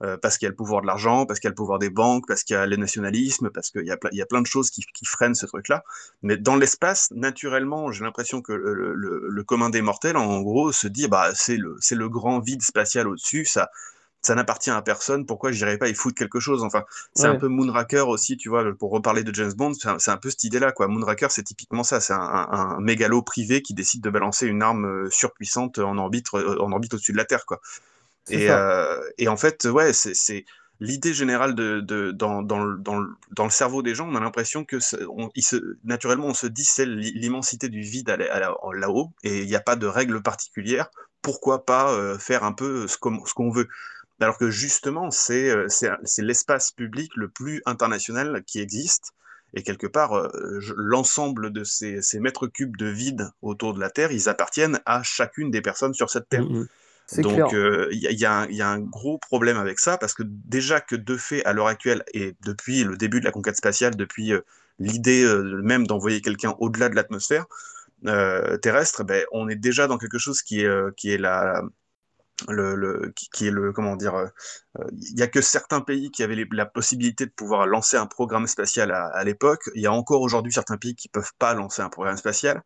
[0.05, 1.81] Euh, parce qu'il y a le pouvoir de l'argent, parce qu'il y a le pouvoir
[1.81, 4.47] des banques, parce qu'il y a le nationalisme, parce qu'il y y a plein de
[4.47, 5.83] choses qui, qui freinent ce truc-là.
[6.23, 10.71] Mais dans l'espace, naturellement, j'ai l'impression que le, le- le commun des mortels, en gros,
[10.71, 13.71] se dit, bah, c'est le, grand vide spatial au-dessus, ça,
[14.23, 16.63] ça n'appartient à personne, pourquoi j'irais pas y foutre quelque chose?
[16.65, 16.85] Enfin,
[17.15, 20.31] c'est un peu Moonraker aussi, tu vois, pour reparler de James Bond, c'est un, peu
[20.31, 20.89] cette idée-là, quoi.
[20.89, 24.63] Moonraker, c'est typiquement ça, c'est un, un, un mégalo privé qui décide de balancer une
[24.63, 27.61] arme euh, surpuissante en orbite, euh, en orbite au-dessus de la Terre, quoi.
[28.31, 30.45] Et, euh, et en fait, ouais, c'est
[30.81, 34.14] l'idée générale de, de, dans, dans, le, dans, le, dans le cerveau des gens, on
[34.14, 37.81] a l'impression que c'est- on, il se, naturellement, on se dit c'est l'i- l'immensité du
[37.81, 38.09] vide
[38.74, 40.89] là-haut et il n'y a pas de règles particulières.
[41.20, 43.68] Pourquoi pas euh, faire un peu ce qu'on veut?
[44.20, 49.12] Alors que justement, c'est euh, c'est l'espace public le plus international qui existe.
[49.55, 50.29] Et quelque part, euh,
[50.76, 55.03] l'ensemble de ces, ces mètres cubes de vide autour de la Terre, ils appartiennent à
[55.03, 56.45] chacune des personnes sur cette Terre.
[56.45, 56.66] Mm, mm.
[57.13, 59.81] Donc, euh, il y, a- il y un- il y a un gros problème avec
[59.81, 63.25] ça, parce que déjà que de fait, à l'heure actuelle, et depuis le début de
[63.25, 64.41] la conquête spatiale, depuis euh,
[64.79, 67.47] l'idée euh, même d'envoyer quelqu'un au-delà de l'atmosphère
[68.63, 71.63] terrestre, ben, on est déjà dans quelque chose qui est, qui est la,
[72.49, 74.27] le, le- qui, qui est le, comment dire, euh,
[74.81, 77.97] euh, il y a que certains pays qui avaient les- la possibilité de pouvoir lancer
[77.97, 79.71] un programme spatial à, à l'époque.
[79.75, 82.63] Il y a encore aujourd'hui certains pays qui peuvent pas lancer un programme spatial.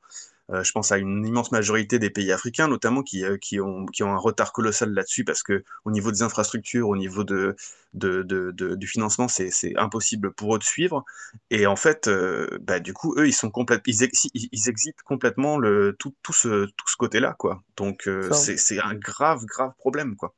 [0.53, 3.86] Euh, je pense à une immense majorité des pays africains, notamment, qui, euh, qui, ont,
[3.86, 7.57] qui ont un retard colossal là-dessus parce que au niveau des infrastructures, au niveau de,
[7.94, 11.05] de, de- de- du financement, c'est impossible pour eux de suivre.
[11.50, 14.68] Et en fait, euh, bah, du coup, eux, ils sont complètement, ils, ex- ils, ils
[14.68, 17.62] excitent complètement le, tout, tout ce, tout ce côté-là, quoi.
[17.76, 20.34] Donc, c'est un grave, grave problème, quoi.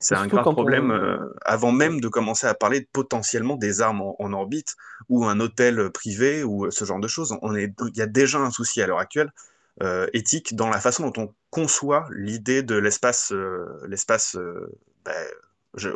[0.00, 3.80] C'est un grave problème on- euh, avant même de commencer à parler de potentiellement des
[3.80, 4.74] armes en, en orbite
[5.08, 7.36] ou un hôtel privé ou euh, ce genre de choses.
[7.42, 9.32] On est, il y a déjà un souci à l'heure actuelle
[9.82, 14.72] euh, éthique dans la façon dont on conçoit l'idée de l'espace, euh, l'espace euh,
[15.04, 15.12] ben,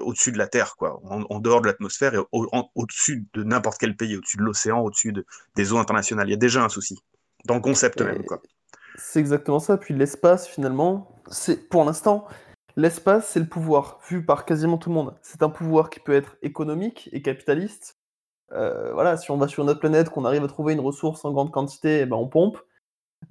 [0.00, 3.78] au-dessus de la Terre, quoi, en, en dehors de l'atmosphère et au- au-dessus de n'importe
[3.78, 5.24] quel pays, au-dessus de l'océan, au-dessus de-
[5.54, 6.26] des eaux internationales.
[6.28, 6.98] Il y a déjà un souci
[7.44, 8.42] dans le concept Et même, quoi.
[8.96, 9.76] C'est exactement ça.
[9.76, 12.26] Puis l'espace, finalement, c'est pour l'instant,
[12.78, 15.14] l'espace, c'est le pouvoir, vu par quasiment tout le monde.
[15.20, 17.98] C'est un pouvoir qui peut être économique et capitaliste.
[18.52, 21.24] Euh, voilà, si on va sur une autre planète, qu'on arrive à trouver une ressource
[21.24, 22.58] en grande quantité, eh ben on pompe.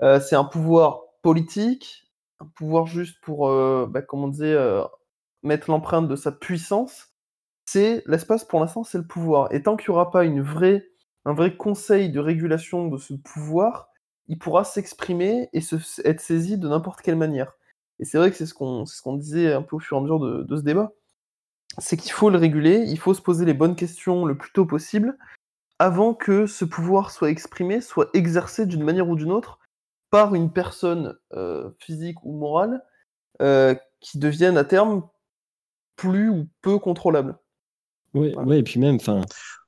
[0.01, 4.01] Euh, c'est un pouvoir politique, un pouvoir juste pour, euh, bah,
[5.43, 7.13] mettre l'empreinte de sa puissance.
[7.65, 9.53] C'est l'espace pour l'instant, c'est le pouvoir.
[9.53, 13.89] Et tant qu'il n'y aura pas un vrai conseil de régulation de ce pouvoir,
[14.27, 15.75] il pourra s'exprimer et se,
[16.05, 17.57] être saisi de n'importe quelle manière.
[17.99, 19.97] Et c'est vrai que c'est ce qu'on c'est ce qu'on disait un peu au fur
[19.97, 20.91] et à mesure de, de ce débat.
[21.79, 24.65] C'est qu'il faut le réguler, il faut se poser les bonnes questions le plus tôt
[24.65, 25.17] possible
[25.79, 29.59] avant que ce pouvoir soit exprimé, soit exercé d'une manière ou d'une autre
[30.09, 32.83] par une personne euh, physique ou morale
[33.41, 35.07] euh, qui devienne à terme
[35.95, 37.37] plus ou peu contrôlable.
[38.13, 38.41] Voilà.
[38.43, 39.21] ouais, et puis même, enfin,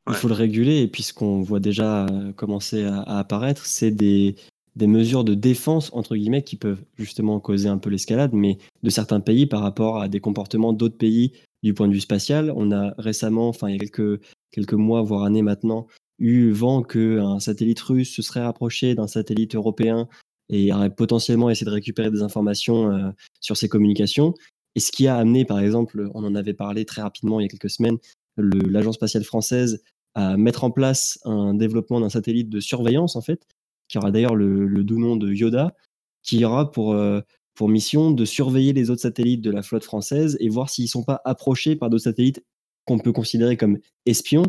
[0.07, 0.82] il faut le réguler.
[0.82, 4.36] Et puis ce qu'on voit déjà euh, commencer à, à apparaître, c'est des,
[4.80, 8.89] des mesures de défense, entre guillemets, qui peuvent justement causer un peu l'escalade, mais de
[8.89, 12.51] certains pays par rapport à des comportements d'autres pays du point de vue spatial.
[12.55, 14.21] On a récemment, enfin, il y a quelques,
[14.51, 15.86] quelques mois, voire années maintenant,
[16.17, 20.07] eu vent qu'un satellite russe se serait rapproché d'un satellite européen
[20.47, 23.09] et aurait potentiellement essayé de récupérer des informations euh,
[23.41, 24.34] sur ses communications.
[24.75, 27.45] Et ce qui a amené, par exemple, on en avait parlé très rapidement il y
[27.45, 27.97] a quelques semaines,
[28.38, 29.84] l'agence spatiale française
[30.15, 33.45] à mettre en place un développement d'un satellite de surveillance, en fait,
[33.90, 35.76] qui aura d'ailleurs le, doux nom de Yoda,
[36.24, 37.20] qui aura pour, euh,
[37.56, 40.90] pour mission de surveiller les autres satellites de la flotte française et voir s'ils ne
[40.90, 42.42] sont pas approchés par d'autres satellites
[42.86, 44.46] qu'on peut considérer comme espions.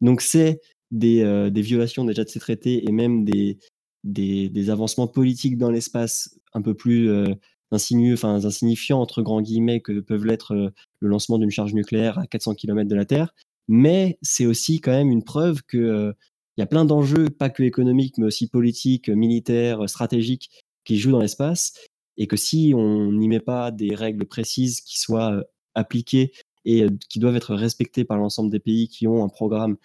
[0.00, 0.60] Donc c'est
[0.92, 3.58] des, euh, des violations déjà de ces traités et même des,
[4.04, 7.34] des, des avancements politiques dans l'espace un peu plus euh,
[7.72, 10.70] enfin insignifiants entre guillemets que peuvent l'être euh,
[11.00, 13.34] le lancement d'une charge nucléaire à 400 km de la Terre.
[13.68, 16.14] Mais c'est aussi quand même une preuve que
[16.62, 20.50] y a plein d'enjeux, pas que économiques, mais aussi politiques, militaires, stratégiques,
[20.84, 21.74] qui jouent dans l'espace,
[22.16, 25.42] et que si on n'y met pas des règles précises qui soient euh,
[25.74, 26.32] appliquées
[26.64, 29.76] et qui doivent être respectées par l'ensemble des pays qui ont un programme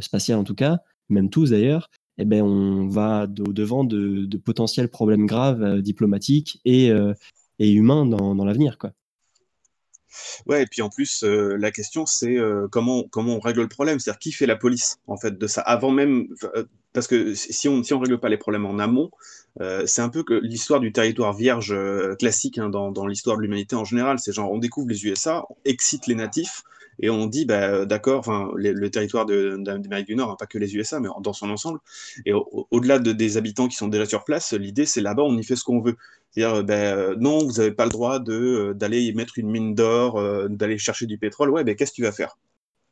[0.00, 0.78] spatial en tout cas,
[1.08, 6.92] même tous d'ailleurs, eh ben, on va au devant de, potentiels problèmes graves diplomatiques et,
[7.58, 8.78] et humains dans, dans l'avenir.
[8.78, 8.92] Quoi.
[10.46, 13.68] Ouais, et puis en plus, euh, la question, c'est euh, comment, comment on règle le
[13.68, 13.98] problème?
[13.98, 16.28] C'est-à-dire, qui fait la police, en fait, de ça, avant même.
[16.56, 19.10] Euh, parce que si on si on règle pas les problèmes en amont,
[19.84, 21.74] c'est un peu que l'histoire du territoire vierge
[22.18, 24.20] classique hein, dans, dans l'histoire de l'humanité en général.
[24.20, 26.62] C'est genre, on découvre les USA, on excite les natifs,
[27.00, 30.76] et on dit, bah, d'accord, enfin, le territoire d'Amérique du Nord, hein, pas que les
[30.76, 31.80] USA, mais dans son ensemble,
[32.26, 35.44] et au-delà de, des habitants qui sont déjà sur place, l'idée, c'est là-bas, on y
[35.44, 35.96] fait ce qu'on veut.
[36.34, 39.50] C'est-à-dire, euh, ben, euh, non, vous n'avez pas le droit euh, d'aller y mettre une
[39.50, 41.50] mine d'or, d'aller chercher du pétrole.
[41.50, 42.38] Ouais, ben, qu'est-ce que tu vas faire?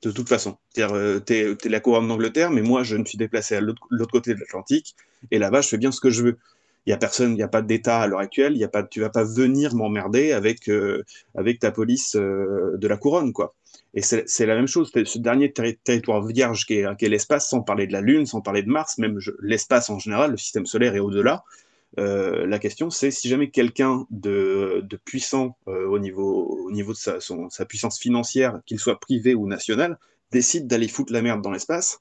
[0.02, 0.58] De toute façon.
[0.70, 4.34] C'est-à-dire, tu es, la couronne d'Angleterre, mais moi, je me suis déplacé à l'autre côté
[4.34, 4.96] de l'Atlantique,
[5.30, 6.38] et là-bas, je fais bien ce que je veux.
[6.86, 8.82] Il n'y a personne, il n'y a pas d'État à l'heure actuelle, y a pas,
[8.82, 10.68] tu vas pas venir m'emmerder avec,
[11.36, 13.54] avec ta police de la couronne, quoi.
[13.94, 17.92] Et c'est la même chose, ce dernier territoire vierge qui est, l'espace, sans parler de
[17.92, 21.44] la Lune, sans parler de Mars, même l'espace en général, le système solaire et au-delà,
[21.98, 26.96] euh, la question, c'est si jamais quelqu'un de, puissant euh, au, niveau, au niveau de
[26.96, 29.98] sa, sa puissance financière, qu'il soit privé ou national,
[30.30, 32.00] décide d'aller foutre la merde dans l'espace,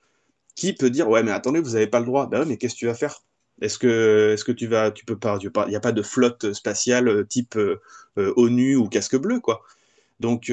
[0.56, 2.28] qui peut dire ouais mais attendez vous n'avez pas le droit.
[2.28, 3.22] Ben ouais, mais qu'est-ce que tu vas faire?
[3.62, 6.54] Est-ce que est-ce que tu vas tu peux pas il n'y a pas de flotte
[6.54, 7.58] spatiale euh, type
[8.16, 9.62] ONU ou casque bleu quoi
[10.22, 10.52] donc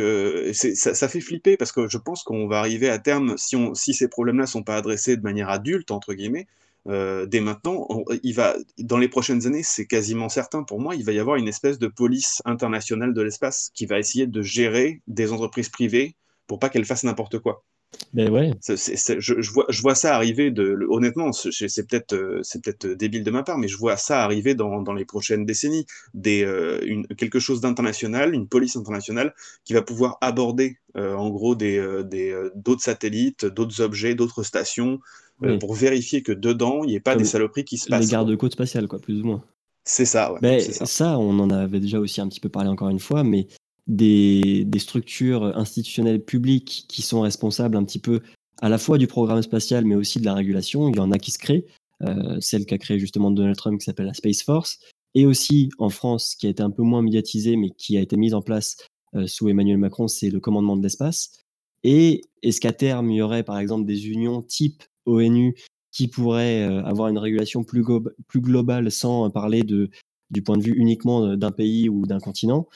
[0.52, 4.08] ça, ça, fait flipper parce que je pense qu'on va arriver à terme si ces
[4.08, 6.46] problèmes-là sont pas adressés de manière adulte entre guillemets
[6.88, 7.86] euh, dès maintenant,
[8.22, 11.36] il va, dans les prochaines années, c'est quasiment certain pour moi, il va y avoir
[11.36, 16.16] une espèce de police internationale de l'espace qui va essayer de gérer des entreprises privées
[16.46, 17.64] pour pas qu'elles fassent n'importe quoi.
[18.12, 18.53] Ben ouais.
[18.61, 23.30] je, vois, je vois ça arriver, de, honnêtement, c'est peut-être euh, c'est peut-être débile de
[23.30, 25.86] ma part, mais je vois ça arriver dans, dans les prochaines décennies.
[26.14, 29.34] Des, euh, une, quelque chose d'international, une police internationale
[29.64, 34.99] qui va pouvoir aborder en gros d'autres des, d'autres satellites, d'autres objets, d'autres stations,
[35.45, 38.07] euh, pour vérifier que dedans, il n'y ait pas des saloperies qui se passent.
[38.07, 39.45] Les gardes-côtes spatiales, quoi, plus ou moins.
[39.84, 40.39] C'est ça, ouais.
[40.43, 41.18] Mais ça.
[41.18, 43.47] on en avait déjà aussi un petit peu parlé encore une fois, mais
[43.89, 48.20] des, structures institutionnelles publiques qui sont responsables un petit peu
[48.61, 51.18] à la fois du programme spatial, mais aussi de la régulation, il y en a
[51.18, 51.66] qui se créent.
[52.05, 54.78] Euh, celle qu'a créée justement Donald Trump qui s'appelle la Space Force,
[55.14, 58.16] et aussi en France, qui a été un peu moins médiatisée, mais qui a été
[58.16, 58.76] mise en place
[59.14, 61.41] euh, sous Emmanuel Macron, c'est le commandement de l'espace.
[61.82, 65.57] Et est-ce qu'à terme, il y aurait par exemple des unions type ONU
[65.91, 67.84] qui pourrait euh, avoir une régulation plus,
[68.26, 69.91] plus globale sans parler de,
[70.30, 72.68] du point de vue uniquement d'un pays ou d'un continent,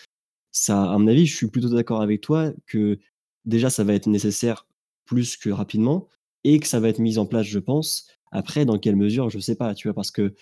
[0.53, 2.99] ça, à mon avis, je suis plutôt d'accord avec toi que
[3.45, 4.67] déjà, ça va être nécessaire
[5.05, 6.09] plus que rapidement
[6.45, 8.07] et que ça va être mis en place, je pense.
[8.31, 10.35] Après, dans quelle mesure, je ne sais pas, tu vois, parce que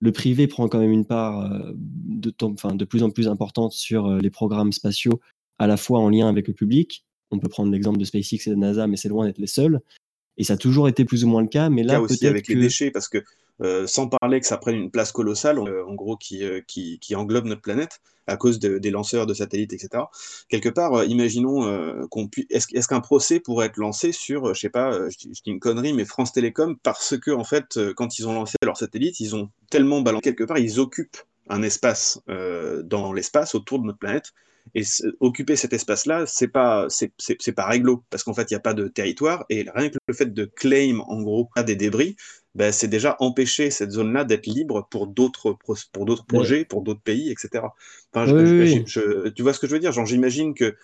[0.00, 3.72] le privé prend quand même une part euh, de, enfin, de plus en plus importante
[3.72, 5.20] sur les programmes spatiaux,
[5.58, 7.04] à la fois en lien avec le public.
[7.30, 9.80] On peut prendre l'exemple de SpaceX et de NASA, mais c'est loin d'être les seuls.
[10.36, 12.56] Et ça a toujours été plus ou moins le cas, mais là, aussi avec les
[12.56, 13.22] déchets, parce que
[13.62, 16.98] euh, sans parler que ça prenne une place colossale, euh, en gros, qui, euh, qui,
[16.98, 20.04] qui, englobe notre planète à cause des lanceurs de satellites, etc.
[20.48, 22.46] Quelque part, imaginons qu'on puisse.
[22.50, 26.04] Est-ce qu'un procès pourrait être lancé sur, je sais pas, je, dis une connerie, mais
[26.04, 30.02] France Télécom, parce que en fait, quand ils ont lancé leur satellite, ils ont tellement
[30.02, 31.16] balancé quelque part, ils occupent
[31.48, 32.20] un espace
[32.84, 34.32] dans l'espace autour de notre planète
[34.74, 34.84] et
[35.20, 38.74] occuper cet espace-là, c'est pas, c'est pas réglo, parce qu'en fait, il n'y a pas
[38.74, 42.16] de territoire, et rien que le fait de claim, en gros, des débris,
[42.54, 45.56] ben, c'est déjà empêcher cette zone-là d'être libre pour d'autres
[45.92, 47.64] pour d'autres projets, pour d'autres pays, etc.
[48.12, 49.92] Enfin, tu vois ce que je veux dire?
[49.92, 50.76] Genre, j'imagine que,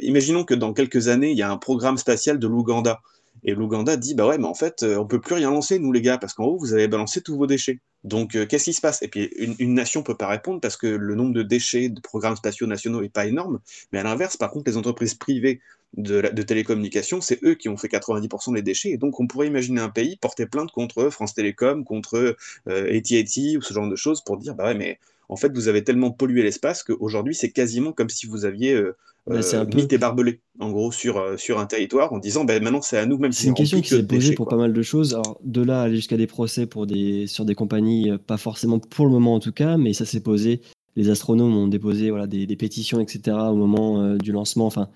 [0.00, 3.00] imaginons que dans quelques années, il y a un programme spatial de l'Ouganda.
[3.44, 5.90] Et l'Ouganda dit bah ouais, mais en fait, euh, on peut plus rien lancer, nous
[5.90, 7.80] les gars, parce qu'en haut, vous avez balancé tous vos déchets.
[8.04, 9.02] Donc, euh, qu'est-ce qui se passe?
[9.02, 12.00] Et puis, une, une, nation peut pas répondre parce que le nombre de déchets de
[12.00, 13.60] programmes spatiaux nationaux est pas énorme.
[13.92, 15.60] Mais à l'inverse, par contre, les entreprises privées
[15.96, 18.90] de, de télécommunications, c'est eux qui ont fait 90% des déchets.
[18.90, 22.36] Et donc, on pourrait imaginer un pays porter plainte contre France Télécom, contre
[22.68, 24.98] euh, AT&T ou ce genre de choses pour dire bah ouais, mais
[25.32, 28.94] en fait, vous avez tellement pollué l'espace qu'aujourd'hui, c'est quasiment comme si vous aviez euh,
[29.30, 32.82] euh, mis des barbelés, en gros, sur, euh, sur un territoire, en disant, ben, maintenant,
[32.82, 34.82] c'est à nous, même si c'est une question qui s'est posée pour pas mal de
[34.82, 35.14] choses.
[35.14, 39.06] Alors, de là aller jusqu'à des procès pour des, sur des compagnies, pas forcément pour
[39.06, 40.60] le moment en tout cas, mais ça s'est posé.
[40.96, 44.90] Les astronomes ont déposé voilà, des, pétitions, etc., au moment du lancement, enfin,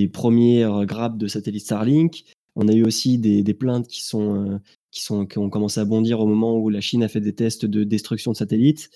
[0.00, 2.24] des premières grappes de satellites Starlink.
[2.54, 6.20] On a eu aussi des, plaintes qui, sont, qui, sont, qui ont commencé à bondir
[6.20, 8.90] au moment où la Chine a fait des tests de destruction de satellites.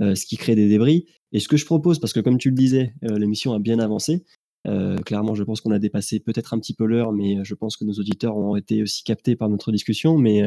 [0.00, 1.06] Euh, ce qui crée des débris.
[1.32, 3.78] Et ce que je propose, parce que comme tu le disais, euh, l'émission a bien
[3.78, 4.24] avancé.
[4.66, 7.76] Euh, clairement, je pense qu'on a dépassé peut-être un petit peu l'heure, mais je pense
[7.76, 10.16] que nos auditeurs ont été aussi captés par notre discussion.
[10.16, 10.42] Mais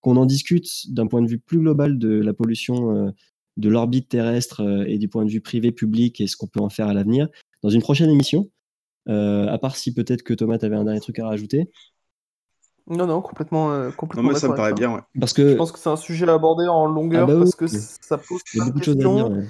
[0.00, 3.12] qu'on en discute d'un point de vue plus global de la pollution
[3.56, 6.70] de l'orbite terrestre et du point de vue privé public et ce qu'on peut en
[6.70, 7.28] faire à l'avenir
[7.62, 8.50] dans une prochaine émission.
[9.08, 11.70] Euh, à part si peut-être que Thomas, avait un dernier truc à rajouter.
[12.86, 14.30] Non, non, complètement, euh, complètement.
[14.30, 15.00] moi, ça me paraît bien, ouais.
[15.18, 17.50] Parce que Je pense que c'est un sujet à aborder en longueur Ah bah parce
[17.50, 17.56] oui.
[17.58, 19.14] que ça pose il y a beaucoup de choses à questions.
[19.28, 19.30] dire.
[19.30, 19.44] ouais.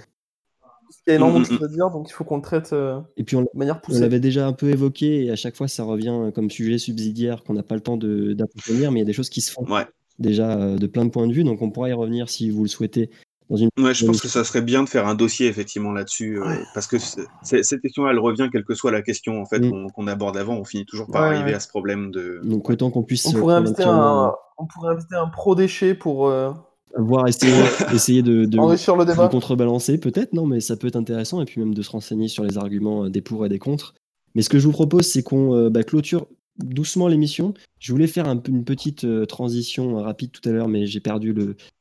[1.06, 2.42] Il y a énormément de Mm, mm, choses à dire, donc il faut qu'on le
[2.42, 4.00] traite euh, Et puis on, de manière on poussée.
[4.00, 7.54] l'avait déjà un peu évoqué et à chaque fois ça revient comme sujet subsidiaire qu'on
[7.54, 9.64] n'a pas le temps de- d'approfondir, mais il y a des choses qui se font
[9.64, 9.86] Ouais.
[10.18, 12.62] déjà euh, de plein de points de vue, donc on pourra y revenir si vous
[12.62, 13.08] le souhaitez
[13.50, 16.38] dans une Ouais, je pense que ça serait bien de faire un dossier effectivement là-dessus,
[16.40, 16.60] euh, Ouais.
[16.72, 16.96] parce que
[17.42, 19.90] cette question-là, elle revient quelle que soit la question en fait Mm.
[19.94, 21.56] qu'on aborde avant, on finit toujours par Ouais, arriver ouais.
[21.56, 22.40] à ce problème de.
[22.44, 25.94] Donc autant qu'on puisse On euh, pourrait inviter un, on pourrait inviter un pro déchet
[25.94, 26.50] pour euh,
[26.96, 27.52] euh, voir essayer,
[27.94, 29.28] essayer de, le de débat.
[29.28, 32.44] contrebalancer peut-être, non, mais ça peut être intéressant et puis même de se renseigner sur
[32.44, 33.94] les arguments euh, des pour et des contre.
[34.36, 36.26] Mais ce que je vous propose, c'est qu'on euh, bah, clôture
[36.58, 37.54] doucement l'émission.
[37.78, 41.00] Je voulais faire un une petite euh, transition euh, rapide tout à l'heure, mais j'ai
[41.00, 41.34] perdu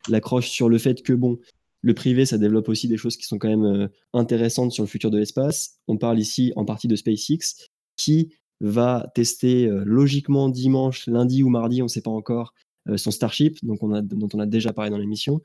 [0.08, 1.38] l'accroche sur le fait que bon,
[1.81, 4.89] le privé, ça développe aussi des choses qui sont quand même euh, intéressantes sur le
[4.89, 5.77] futur de l'espace.
[5.88, 11.49] On parle ici en partie de SpaceX, qui va tester euh, logiquement dimanche, lundi ou
[11.49, 12.53] mardi, on ne sait pas encore,
[12.89, 15.41] euh, son Starship, dont on a déjà parlé dans l'émission.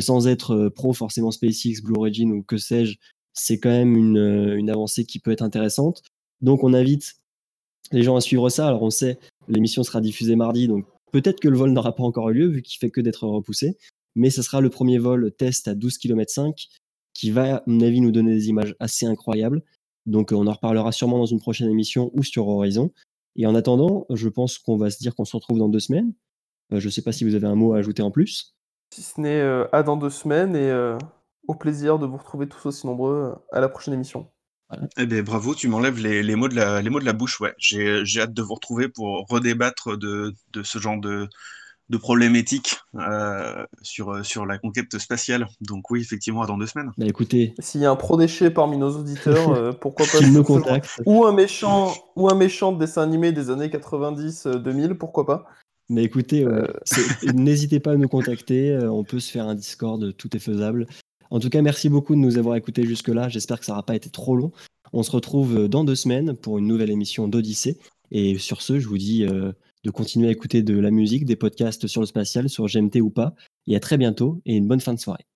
[0.00, 2.96] Sans être pro forcément SpaceX, Blue Origin ou que sais-je,
[3.34, 4.16] c'est quand même une,
[4.56, 6.00] une avancée qui peut être intéressante.
[6.40, 7.16] Donc on invite
[7.92, 8.66] les gens à suivre ça.
[8.66, 12.30] Alors on sait, l'émission sera diffusée mardi, donc peut-être que le vol n'aura pas encore
[12.30, 13.76] eu lieu vu qu'il fait que d'être repoussé,
[14.14, 16.68] mais ce sera le premier vol test à 12 km 5
[17.14, 19.62] qui va, à mon avis, nous donner des images assez incroyables.
[20.06, 22.90] Donc euh, on en reparlera sûrement dans une prochaine émission ou sur Horizon.
[23.36, 26.12] Et en attendant, je pense qu'on va se dire qu'on se retrouve dans deux semaines.
[26.72, 28.54] Euh, je ne sais pas si vous avez un mot à ajouter en plus.
[28.92, 30.96] Si ce n'est euh, à dans deux semaines et euh,
[31.48, 34.30] au plaisir de vous retrouver tous aussi nombreux à la prochaine émission.
[34.96, 37.40] Eh ben bravo, tu m'enlèves les, les mots de la, les mots de la bouche,
[37.40, 37.54] ouais.
[37.58, 41.28] J'ai j'ai hâte de vous retrouver pour redébattre de, de ce genre de,
[41.90, 45.46] de problématiques euh, sur, sur la conquête spatiale.
[45.60, 46.90] Donc oui, effectivement, à dans deux semaines.
[46.96, 50.44] Bah écoutez, S'il y a un pro déchet parmi nos auditeurs, euh, pourquoi pas genre-
[50.44, 51.02] contacte.
[51.06, 55.46] Ou un méchant, ou un méchant de dessin animé des années 90-2000, pourquoi pas
[55.88, 56.66] Mais écoutez, Euh.
[57.34, 58.70] n'hésitez pas à nous contacter.
[58.70, 60.86] euh, on peut se faire un Discord, tout est faisable.
[61.30, 63.28] En tout cas, merci beaucoup de nous avoir écoutés jusque-là.
[63.28, 64.52] J'espère que ça n'aura pas été trop long.
[64.92, 67.78] On se retrouve euh, dans deux semaines pour une nouvelle émission d'Odyssée.
[68.10, 69.52] Et sur ce, je vous dis euh,
[69.84, 73.10] de continuer à écouter de la musique, des podcasts sur le spatial, sur GMT ou
[73.10, 73.34] pas.
[73.66, 75.26] Et à très bientôt et une bonne fin de soirée.